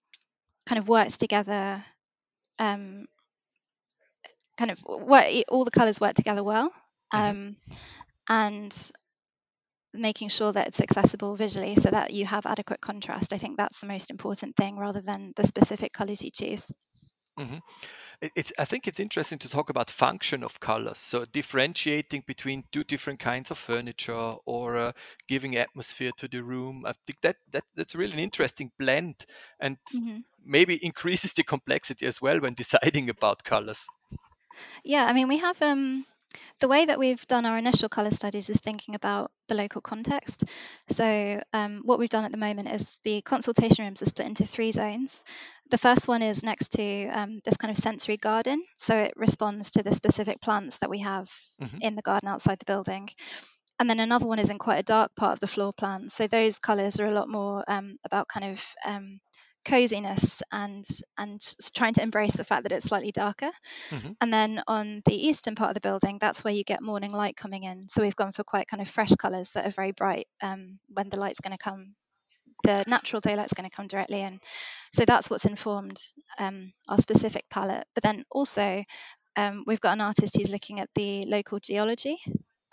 kind 0.66 0.80
of 0.80 0.88
works 0.90 1.18
together. 1.18 1.84
Um, 2.60 3.08
kind 4.58 4.72
of 4.72 4.84
work, 4.84 5.26
all 5.50 5.66
the 5.66 5.72
colours 5.72 6.00
work 6.00 6.14
together 6.14 6.44
well, 6.44 6.72
Mhm. 7.16 7.36
um, 7.36 7.58
and 8.30 8.92
making 9.94 10.30
sure 10.30 10.52
that 10.54 10.68
it's 10.68 10.80
accessible 10.82 11.36
visually 11.36 11.76
so 11.76 11.90
that 11.90 12.12
you 12.14 12.24
have 12.26 12.46
adequate 12.46 12.82
contrast. 12.82 13.34
I 13.34 13.38
think 13.40 13.58
that's 13.58 13.80
the 13.80 13.88
most 13.88 14.12
important 14.12 14.56
thing 14.56 14.78
rather 14.78 15.02
than 15.02 15.34
the 15.36 15.44
specific 15.44 15.92
colours 15.92 16.24
you 16.24 16.30
choose. 16.32 16.72
Mhm. 17.38 17.62
It's, 18.36 18.54
I 18.60 18.66
think 18.66 18.88
it's 18.88 19.00
interesting 19.00 19.40
to 19.40 19.50
talk 19.50 19.70
about 19.70 19.90
function 19.92 20.44
of 20.44 20.60
colors. 20.62 21.00
So 21.00 21.26
differentiating 21.26 22.24
between 22.28 22.66
two 22.72 22.84
different 22.86 23.20
kinds 23.20 23.52
of 23.52 23.58
furniture 23.58 24.36
or 24.46 24.78
uh, 24.78 24.92
giving 25.28 25.58
atmosphere 25.58 26.14
to 26.14 26.28
the 26.30 26.44
room. 26.44 26.86
I 26.86 26.94
think 27.08 27.22
that, 27.22 27.38
that 27.52 27.66
that's 27.76 27.96
really 27.96 28.14
an 28.14 28.20
interesting 28.20 28.72
blend 28.80 29.26
and 29.60 29.78
hmm 29.92 30.18
maybe 30.46 30.76
increases 30.86 31.34
the 31.34 31.44
complexity 31.44 32.06
as 32.06 32.22
well 32.22 32.40
when 32.40 32.54
deciding 32.54 33.10
about 33.10 33.44
colors. 33.44 33.88
Yeah, 34.84 35.06
I 35.06 35.14
mean, 35.14 35.28
we 35.28 35.40
have 35.40 35.62
um, 35.62 36.06
the 36.60 36.68
way 36.68 36.86
that 36.86 37.00
we've 37.00 37.26
done 37.28 37.46
our 37.46 37.58
initial 37.58 37.90
colour 37.90 38.12
studies 38.12 38.50
is 38.50 38.60
thinking 38.60 38.96
about 38.96 39.32
the 39.48 39.56
local 39.56 39.82
context. 39.82 40.46
So, 40.90 41.42
um, 41.54 41.82
what 41.84 42.00
we've 42.00 42.10
done 42.10 42.26
at 42.26 42.32
the 42.32 42.38
moment 42.38 42.70
is 42.70 43.00
the 43.04 43.22
consultation 43.22 43.86
rooms 43.86 44.02
are 44.02 44.06
split 44.06 44.28
into 44.28 44.46
three 44.46 44.72
zones. 44.72 45.26
The 45.72 45.78
first 45.78 46.08
one 46.08 46.22
is 46.22 46.44
next 46.44 46.70
to 46.74 47.08
um, 47.08 47.42
this 47.44 47.58
kind 47.58 47.72
of 47.72 47.78
sensory 47.78 48.18
garden, 48.18 48.64
so 48.78 48.96
it 48.96 49.14
responds 49.16 49.72
to 49.72 49.84
the 49.84 49.94
specific 49.94 50.42
plants 50.42 50.78
that 50.80 50.90
we 50.90 51.00
have 51.00 51.30
mm-hmm. 51.62 51.78
in 51.82 51.96
the 51.96 52.02
garden 52.02 52.30
outside 52.30 52.60
the 52.60 52.66
building. 52.66 53.10
And 53.78 53.90
then 53.90 54.00
another 54.00 54.26
one 54.26 54.40
is 54.40 54.50
in 54.50 54.58
quite 54.58 54.80
a 54.80 54.84
dark 54.84 55.16
part 55.16 55.34
of 55.34 55.42
the 55.42 55.48
floor 55.48 55.74
plan. 55.74 56.08
So 56.08 56.28
those 56.28 56.60
colours 56.60 57.00
are 57.02 57.08
a 57.08 57.12
lot 57.12 57.28
more 57.28 57.64
um, 57.68 57.98
about 58.06 58.30
kind 58.30 58.54
of 58.54 58.66
um, 58.86 59.20
coziness 59.66 60.42
and 60.52 60.86
and 61.18 61.42
trying 61.74 61.94
to 61.94 62.04
embrace 62.04 62.34
the 62.34 62.44
fact 62.44 62.64
that 62.64 62.72
it's 62.72 62.86
slightly 62.86 63.12
darker. 63.12 63.52
Mm-hmm. 63.90 64.12
And 64.22 64.34
then 64.34 64.64
on 64.68 65.02
the 65.06 65.28
eastern 65.28 65.56
part 65.56 65.72
of 65.72 65.74
the 65.74 65.82
building, 65.82 66.18
that's 66.20 66.44
where 66.44 66.54
you 66.54 66.64
get 66.64 66.82
morning 66.82 67.12
light 67.12 67.36
coming 67.36 67.64
in. 67.64 67.90
So 67.90 68.02
we've 68.02 68.16
gone 68.16 68.32
for 68.32 68.44
quite 68.44 68.68
kind 68.68 68.82
of 68.82 68.88
fresh 68.88 69.14
colours 69.16 69.50
that 69.50 69.66
are 69.66 69.72
very 69.72 69.92
bright 69.92 70.28
um, 70.42 70.80
when 70.88 71.10
the 71.10 71.20
light's 71.20 71.42
going 71.42 71.58
to 71.58 71.64
come. 71.64 71.96
The 72.64 72.84
natural 72.88 73.20
daylight's 73.20 73.54
going 73.54 73.70
to 73.70 73.76
come 73.76 73.88
directly 73.88 74.22
in. 74.22 74.40
So 74.94 75.06
that's 75.06 75.30
what's 75.30 75.46
informed 75.46 76.02
um, 76.40 76.72
our 76.88 77.00
specific 77.00 77.46
palette. 77.50 77.86
But 77.94 78.04
then 78.04 78.24
also, 78.32 78.84
um, 79.36 79.64
we've 79.68 79.82
got 79.82 79.94
an 79.94 80.02
artist 80.02 80.38
who's 80.38 80.50
looking 80.50 80.80
at 80.80 80.90
the 80.96 81.26
local 81.26 81.60
geology. 81.60 82.18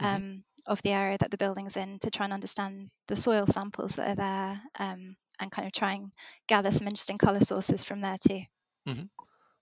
Mm-hmm. 0.00 0.06
Um, 0.06 0.44
of 0.66 0.80
the 0.82 0.90
area 0.90 1.18
that 1.18 1.30
the 1.30 1.36
building's 1.36 1.76
in 1.76 1.98
to 1.98 2.10
try 2.10 2.24
and 2.24 2.32
understand 2.32 2.88
the 3.08 3.16
soil 3.16 3.46
samples 3.46 3.96
that 3.96 4.10
are 4.10 4.14
there 4.14 4.60
um, 4.78 5.16
and 5.42 5.50
kind 5.50 5.66
of 5.66 5.72
try 5.72 5.94
and 5.94 6.12
gather 6.48 6.70
some 6.70 6.88
interesting 6.88 7.18
color 7.18 7.40
sources 7.40 7.84
from 7.84 8.00
there 8.00 8.18
too. 8.18 8.42
Mm-hmm. 8.88 9.04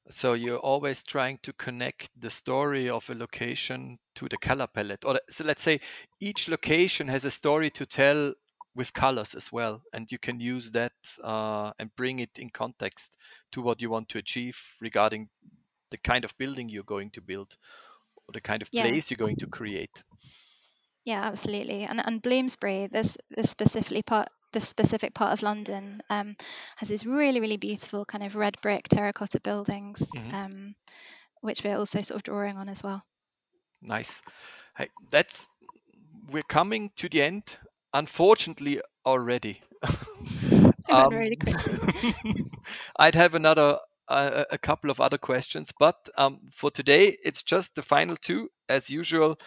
So 0.08 0.32
you're 0.32 0.58
always 0.58 1.02
trying 1.02 1.38
to 1.42 1.52
connect 1.52 2.10
the 2.18 2.30
story 2.30 2.88
of 2.90 3.08
a 3.10 3.14
location 3.14 3.98
to 4.16 4.28
the 4.28 4.38
color 4.38 4.66
palette, 4.66 5.04
or 5.04 5.20
so 5.28 5.44
let's 5.44 5.62
say 5.62 5.80
each 6.20 6.48
location 6.48 7.08
has 7.08 7.24
a 7.24 7.30
story 7.30 7.70
to 7.70 7.86
tell 7.86 8.34
with 8.74 8.92
colors 8.92 9.34
as 9.34 9.52
well, 9.52 9.82
and 9.92 10.10
you 10.10 10.18
can 10.18 10.40
use 10.40 10.70
that 10.72 10.92
uh, 11.22 11.72
and 11.78 11.94
bring 11.96 12.18
it 12.18 12.38
in 12.38 12.48
context 12.48 13.16
to 13.52 13.62
what 13.62 13.80
you 13.80 13.90
want 13.90 14.08
to 14.08 14.18
achieve 14.18 14.58
regarding 14.80 15.28
the 15.90 15.98
kind 15.98 16.24
of 16.24 16.36
building 16.38 16.68
you're 16.68 16.82
going 16.82 17.10
to 17.10 17.20
build 17.20 17.56
or 18.16 18.32
the 18.32 18.40
kind 18.40 18.62
of 18.62 18.68
yeah. 18.72 18.82
place 18.82 19.10
you're 19.10 19.16
going 19.16 19.36
to 19.36 19.46
create. 19.46 20.02
Yeah, 21.04 21.22
absolutely. 21.22 21.84
And 21.84 22.00
and 22.04 22.22
Bloomsbury, 22.22 22.88
this 22.88 23.16
this 23.30 23.50
specifically 23.50 24.02
part 24.02 24.28
this 24.52 24.68
specific 24.68 25.14
part 25.14 25.32
of 25.32 25.42
London 25.42 26.02
um, 26.10 26.36
has 26.76 26.88
these 26.88 27.06
really 27.06 27.40
really 27.40 27.56
beautiful 27.56 28.04
kind 28.04 28.24
of 28.24 28.36
red 28.36 28.60
brick 28.60 28.88
terracotta 28.88 29.40
buildings, 29.40 30.08
mm-hmm. 30.14 30.34
um, 30.34 30.74
which 31.40 31.62
we're 31.64 31.76
also 31.76 32.00
sort 32.00 32.16
of 32.16 32.22
drawing 32.22 32.56
on 32.56 32.68
as 32.68 32.82
well. 32.82 33.02
Nice. 33.82 34.22
Hey, 34.76 34.88
that's 35.10 35.48
we're 36.30 36.42
coming 36.42 36.90
to 36.96 37.08
the 37.08 37.22
end. 37.22 37.58
Unfortunately, 37.92 38.80
already. 39.04 39.62
um, 40.90 41.14
really. 41.14 41.36
I'd 42.96 43.14
have 43.14 43.34
another 43.34 43.78
uh, 44.08 44.44
a 44.50 44.58
couple 44.58 44.90
of 44.90 45.00
other 45.00 45.18
questions, 45.18 45.72
but 45.78 45.96
um, 46.16 46.40
for 46.52 46.70
today, 46.70 47.16
it's 47.24 47.42
just 47.42 47.74
the 47.74 47.82
final 47.82 48.16
two. 48.16 48.50
As 48.68 48.90
usual, 48.90 49.38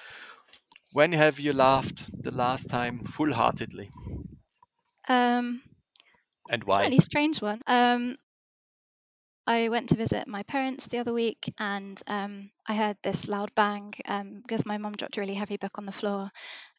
when 0.92 1.13
have 1.13 1.39
you 1.39 1.54
laughed 1.54 2.06
the 2.24 2.32
last 2.32 2.70
time 2.70 3.00
full 3.00 3.34
heartedly? 3.34 3.92
Um, 5.08 5.62
and 6.50 6.63
why? 6.63 6.78
Slightly 6.78 7.00
strange 7.00 7.42
one. 7.42 7.62
Um, 7.68 8.18
I 9.46 9.70
went 9.70 9.89
to 9.89 9.96
visit 9.96 10.28
my 10.28 10.44
parents 10.44 10.88
the 10.88 11.00
other 11.00 11.13
week 11.13 11.54
and 11.60 12.02
um, 12.08 12.50
I 12.66 12.76
heard 12.76 12.98
this 13.04 13.28
loud 13.28 13.52
bang 13.56 13.94
um, 14.06 14.42
because 14.42 14.66
my 14.66 14.78
mum 14.78 14.94
dropped 14.94 15.18
a 15.18 15.22
really 15.22 15.34
heavy 15.34 15.58
book 15.58 15.78
on 15.78 15.86
the 15.86 15.92
floor. 15.92 16.32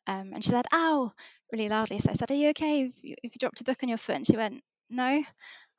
Um, 0.06 0.32
and 0.32 0.42
she 0.42 0.50
said, 0.50 0.64
ow, 0.72 1.12
really 1.52 1.68
loudly. 1.68 1.98
So 1.98 2.10
I 2.10 2.14
said, 2.14 2.30
Are 2.30 2.34
you 2.34 2.50
okay 2.50 2.82
if 2.82 3.02
you, 3.02 3.16
if 3.22 3.34
you 3.34 3.38
dropped 3.38 3.60
a 3.60 3.64
book 3.64 3.78
on 3.82 3.88
your 3.88 3.98
foot? 3.98 4.16
And 4.16 4.26
she 4.26 4.36
went, 4.36 4.62
No. 4.90 5.22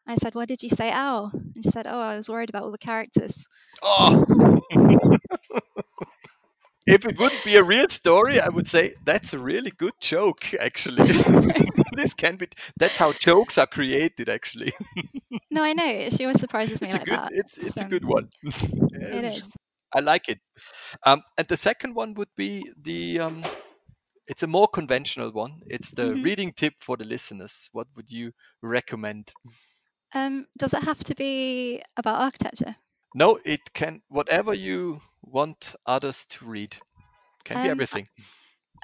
I 0.07 0.15
said, 0.15 0.35
Why 0.35 0.45
did 0.45 0.61
you 0.61 0.69
say 0.69 0.91
ow? 0.91 1.29
And 1.33 1.63
she 1.63 1.69
said, 1.69 1.87
Oh, 1.87 1.99
I 1.99 2.15
was 2.15 2.29
worried 2.29 2.49
about 2.49 2.63
all 2.63 2.71
the 2.71 2.77
characters. 2.77 3.45
Oh. 3.81 4.23
if 6.87 7.05
it 7.05 7.19
wouldn't 7.19 7.43
be 7.43 7.55
a 7.55 7.63
real 7.63 7.89
story, 7.89 8.39
I 8.39 8.49
would 8.49 8.67
say 8.67 8.95
that's 9.03 9.33
a 9.33 9.39
really 9.39 9.71
good 9.71 9.93
joke, 9.99 10.53
actually. 10.59 11.07
this 11.95 12.13
can 12.13 12.35
be. 12.35 12.47
That's 12.77 12.97
how 12.97 13.11
jokes 13.13 13.57
are 13.57 13.67
created, 13.67 14.29
actually. 14.29 14.73
no, 15.51 15.63
I 15.63 15.73
know. 15.73 16.09
She 16.09 16.25
always 16.25 16.39
surprises 16.39 16.81
me 16.81 16.87
it's 16.87 16.97
like 16.97 17.03
a 17.03 17.05
good, 17.05 17.19
that. 17.19 17.31
It's 17.33 17.57
it's 17.57 17.75
so. 17.75 17.81
a 17.81 17.85
good 17.85 18.05
one. 18.05 18.29
it 18.43 19.25
is. 19.25 19.49
I 19.93 20.01
like 20.01 20.29
it. 20.29 20.39
Um, 21.05 21.23
and 21.37 21.47
the 21.47 21.57
second 21.57 21.95
one 21.95 22.13
would 22.15 22.33
be 22.35 22.69
the. 22.81 23.19
Um, 23.19 23.43
it's 24.27 24.43
a 24.43 24.47
more 24.47 24.67
conventional 24.67 25.31
one. 25.31 25.61
It's 25.67 25.91
the 25.91 26.03
mm-hmm. 26.03 26.23
reading 26.23 26.51
tip 26.51 26.73
for 26.79 26.97
the 26.97 27.05
listeners. 27.05 27.69
What 27.71 27.87
would 27.95 28.09
you 28.09 28.31
recommend? 28.61 29.33
Um, 30.13 30.47
does 30.57 30.73
it 30.73 30.83
have 30.83 31.03
to 31.03 31.15
be 31.15 31.83
about 31.97 32.15
architecture? 32.15 32.75
No, 33.13 33.39
it 33.45 33.73
can 33.73 34.01
whatever 34.09 34.53
you 34.53 35.01
want 35.21 35.75
others 35.85 36.25
to 36.25 36.45
read. 36.45 36.77
Can 37.43 37.57
um, 37.57 37.63
be 37.63 37.69
everything. 37.69 38.07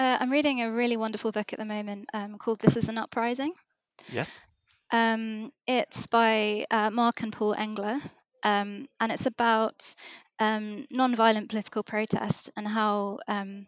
Uh, 0.01 0.17
I'm 0.19 0.31
reading 0.31 0.63
a 0.63 0.71
really 0.71 0.97
wonderful 0.97 1.31
book 1.31 1.53
at 1.53 1.59
the 1.59 1.65
moment 1.65 2.09
um, 2.11 2.39
called 2.39 2.57
This 2.57 2.75
Is 2.75 2.89
an 2.89 2.97
Uprising. 2.97 3.53
Yes. 4.11 4.39
Um, 4.89 5.51
it's 5.67 6.07
by 6.07 6.65
uh, 6.71 6.89
Mark 6.89 7.21
and 7.21 7.31
Paul 7.31 7.53
Engler, 7.53 7.99
um, 8.41 8.87
and 8.99 9.11
it's 9.11 9.27
about 9.27 9.93
um, 10.39 10.87
non-violent 10.89 11.49
political 11.49 11.83
protest 11.83 12.49
and 12.57 12.67
how 12.67 13.19
um, 13.27 13.67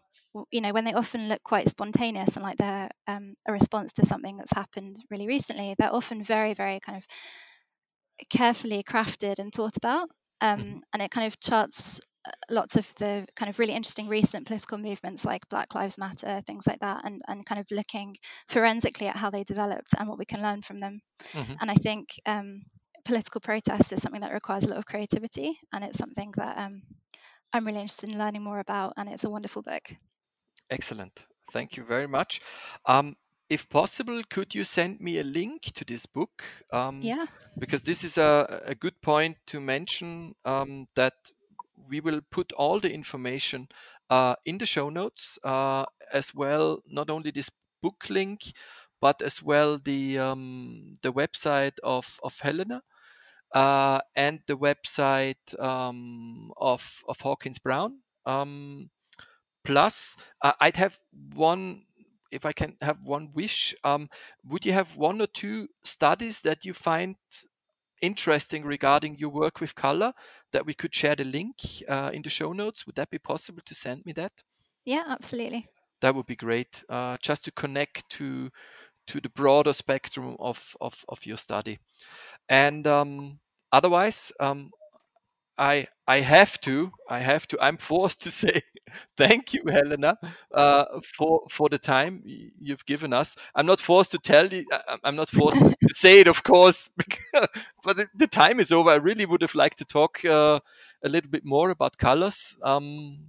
you 0.49 0.61
know 0.61 0.71
when 0.71 0.85
they 0.85 0.93
often 0.93 1.29
look 1.29 1.43
quite 1.43 1.67
spontaneous 1.67 2.35
and 2.35 2.43
like 2.43 2.57
they're 2.57 2.89
um, 3.07 3.35
a 3.47 3.51
response 3.51 3.93
to 3.93 4.05
something 4.07 4.35
that's 4.35 4.55
happened 4.55 4.95
really 5.11 5.27
recently, 5.27 5.75
they're 5.77 5.93
often 5.93 6.23
very, 6.23 6.55
very 6.55 6.79
kind 6.79 6.97
of 6.97 7.05
carefully 8.31 8.81
crafted 8.81 9.37
and 9.37 9.53
thought 9.53 9.77
about. 9.77 10.09
Um, 10.41 10.59
mm-hmm. 10.59 10.77
and 10.93 11.03
it 11.03 11.11
kind 11.11 11.27
of 11.27 11.39
charts 11.39 12.01
lots 12.49 12.75
of 12.75 12.87
the 12.95 13.25
kind 13.35 13.49
of 13.49 13.59
really 13.59 13.73
interesting 13.73 14.07
recent 14.07 14.47
political 14.47 14.77
movements 14.77 15.25
like 15.25 15.49
Black 15.49 15.75
Lives 15.75 15.97
Matter, 15.97 16.41
things 16.45 16.65
like 16.65 16.79
that, 16.79 17.05
and, 17.05 17.21
and 17.27 17.45
kind 17.45 17.59
of 17.59 17.67
looking 17.71 18.15
forensically 18.47 19.07
at 19.07 19.17
how 19.17 19.29
they 19.29 19.43
developed 19.43 19.89
and 19.97 20.07
what 20.07 20.17
we 20.17 20.25
can 20.25 20.41
learn 20.41 20.61
from 20.61 20.77
them. 20.77 21.01
Mm-hmm. 21.33 21.53
And 21.59 21.71
I 21.71 21.75
think 21.75 22.09
um, 22.25 22.61
political 23.05 23.41
protest 23.41 23.93
is 23.93 24.01
something 24.01 24.21
that 24.21 24.33
requires 24.33 24.65
a 24.65 24.69
lot 24.69 24.77
of 24.77 24.85
creativity, 24.85 25.57
and 25.73 25.83
it's 25.83 25.97
something 25.97 26.33
that 26.37 26.57
um, 26.57 26.81
I'm 27.51 27.65
really 27.65 27.79
interested 27.79 28.11
in 28.11 28.19
learning 28.19 28.43
more 28.43 28.59
about, 28.59 28.93
and 28.97 29.09
it's 29.09 29.23
a 29.23 29.29
wonderful 29.29 29.61
book. 29.61 29.83
Excellent. 30.69 31.25
Thank 31.51 31.77
you 31.77 31.83
very 31.83 32.07
much. 32.07 32.41
Um, 32.85 33.15
if 33.49 33.69
possible, 33.69 34.21
could 34.29 34.55
you 34.55 34.63
send 34.63 34.99
me 34.99 35.19
a 35.19 35.23
link 35.23 35.63
to 35.73 35.85
this 35.85 36.05
book? 36.05 36.43
Um, 36.71 37.01
yeah. 37.03 37.25
Because 37.59 37.83
this 37.83 38.03
is 38.03 38.17
a, 38.17 38.63
a 38.65 38.73
good 38.73 38.99
point 39.01 39.37
to 39.47 39.59
mention 39.59 40.33
um, 40.45 40.87
that 40.95 41.13
we 41.89 41.99
will 41.99 42.21
put 42.31 42.51
all 42.53 42.79
the 42.79 42.93
information 42.93 43.67
uh, 44.09 44.35
in 44.45 44.57
the 44.57 44.65
show 44.65 44.89
notes 44.89 45.39
uh, 45.43 45.85
as 46.11 46.33
well. 46.33 46.79
Not 46.87 47.09
only 47.09 47.31
this 47.31 47.49
book 47.81 48.09
link, 48.09 48.41
but 49.01 49.21
as 49.21 49.43
well 49.43 49.77
the 49.77 50.19
um, 50.19 50.93
the 51.01 51.11
website 51.11 51.77
of 51.83 52.19
of 52.23 52.39
Helena 52.39 52.81
uh, 53.53 53.99
and 54.15 54.39
the 54.47 54.57
website 54.57 55.59
um, 55.59 56.51
of 56.57 57.03
of 57.07 57.21
Hawkins 57.21 57.59
Brown. 57.59 57.99
Um, 58.25 58.89
plus, 59.65 60.15
uh, 60.41 60.53
I'd 60.59 60.77
have 60.77 60.97
one 61.33 61.83
if 62.31 62.45
I 62.45 62.51
can 62.51 62.75
have 62.81 62.97
one 63.03 63.29
wish, 63.33 63.75
um, 63.83 64.09
would 64.43 64.65
you 64.65 64.73
have 64.73 64.97
one 64.97 65.21
or 65.21 65.27
two 65.27 65.67
studies 65.83 66.41
that 66.41 66.65
you 66.65 66.73
find 66.73 67.15
interesting 68.01 68.65
regarding 68.65 69.17
your 69.17 69.29
work 69.29 69.61
with 69.61 69.75
color 69.75 70.13
that 70.53 70.65
we 70.65 70.73
could 70.73 70.95
share 70.95 71.15
the 71.15 71.25
link 71.25 71.55
uh, 71.87 72.11
in 72.13 72.21
the 72.21 72.29
show 72.29 72.53
notes? 72.53 72.85
Would 72.85 72.95
that 72.95 73.09
be 73.09 73.19
possible 73.19 73.61
to 73.65 73.75
send 73.75 74.05
me 74.05 74.13
that? 74.13 74.31
Yeah, 74.85 75.03
absolutely. 75.07 75.67
That 76.01 76.15
would 76.15 76.25
be 76.25 76.35
great. 76.35 76.83
Uh, 76.89 77.17
just 77.21 77.45
to 77.45 77.51
connect 77.51 78.09
to 78.11 78.49
to 79.07 79.19
the 79.19 79.29
broader 79.29 79.73
spectrum 79.73 80.35
of 80.39 80.75
of, 80.79 81.03
of 81.09 81.25
your 81.25 81.37
study, 81.37 81.79
and 82.49 82.87
um, 82.87 83.39
otherwise, 83.71 84.31
um, 84.39 84.71
I 85.57 85.87
I 86.07 86.21
have 86.21 86.59
to 86.61 86.91
I 87.09 87.19
have 87.19 87.47
to 87.47 87.57
I'm 87.61 87.77
forced 87.77 88.21
to 88.23 88.31
say 88.43 88.61
thank 89.17 89.53
you 89.53 89.63
Helena 89.67 90.17
uh, 90.53 90.85
for 91.15 91.41
for 91.49 91.69
the 91.69 91.77
time 91.77 92.21
you've 92.25 92.85
given 92.85 93.13
us. 93.13 93.35
I'm 93.55 93.65
not 93.65 93.79
forced 93.79 94.11
to 94.11 94.17
tell 94.17 94.47
you 94.47 94.65
I'm 95.03 95.15
not 95.15 95.29
forced 95.29 95.59
to 95.81 95.95
say 95.95 96.19
it 96.19 96.27
of 96.27 96.43
course 96.43 96.89
but 97.83 97.97
the, 97.97 98.07
the, 98.15 98.27
time 98.27 98.59
is 98.59 98.71
over. 98.71 98.89
I 98.89 98.95
really 98.95 99.25
would 99.25 99.41
have 99.41 99.55
liked 99.55 99.79
to 99.79 99.85
talk 99.85 100.23
uh, 100.25 100.59
a 101.03 101.09
little 101.09 101.29
bit 101.29 101.45
more 101.45 101.69
about 101.69 101.97
colors. 101.97 102.57
Um, 102.63 103.19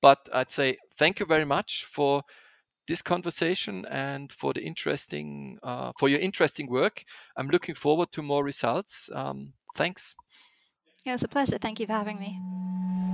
but 0.00 0.28
I'd 0.32 0.50
say 0.50 0.76
thank 0.96 1.20
you 1.20 1.26
very 1.26 1.44
much 1.44 1.84
for 1.84 2.22
this 2.86 3.02
conversation 3.02 3.84
and 3.86 4.32
for 4.32 4.52
the 4.52 4.62
interesting 4.62 5.58
uh, 5.62 5.92
for 5.98 6.08
your 6.08 6.20
interesting 6.20 6.68
work. 6.68 7.04
I'm 7.36 7.48
looking 7.48 7.74
forward 7.74 8.12
to 8.12 8.22
more 8.22 8.44
results. 8.44 9.10
Um, 9.14 9.52
thanks. 9.76 10.14
It 11.06 11.12
was 11.12 11.24
a 11.24 11.28
pleasure. 11.28 11.58
Thank 11.58 11.80
you 11.80 11.86
for 11.86 11.92
having 11.92 12.18
me. 12.18 13.07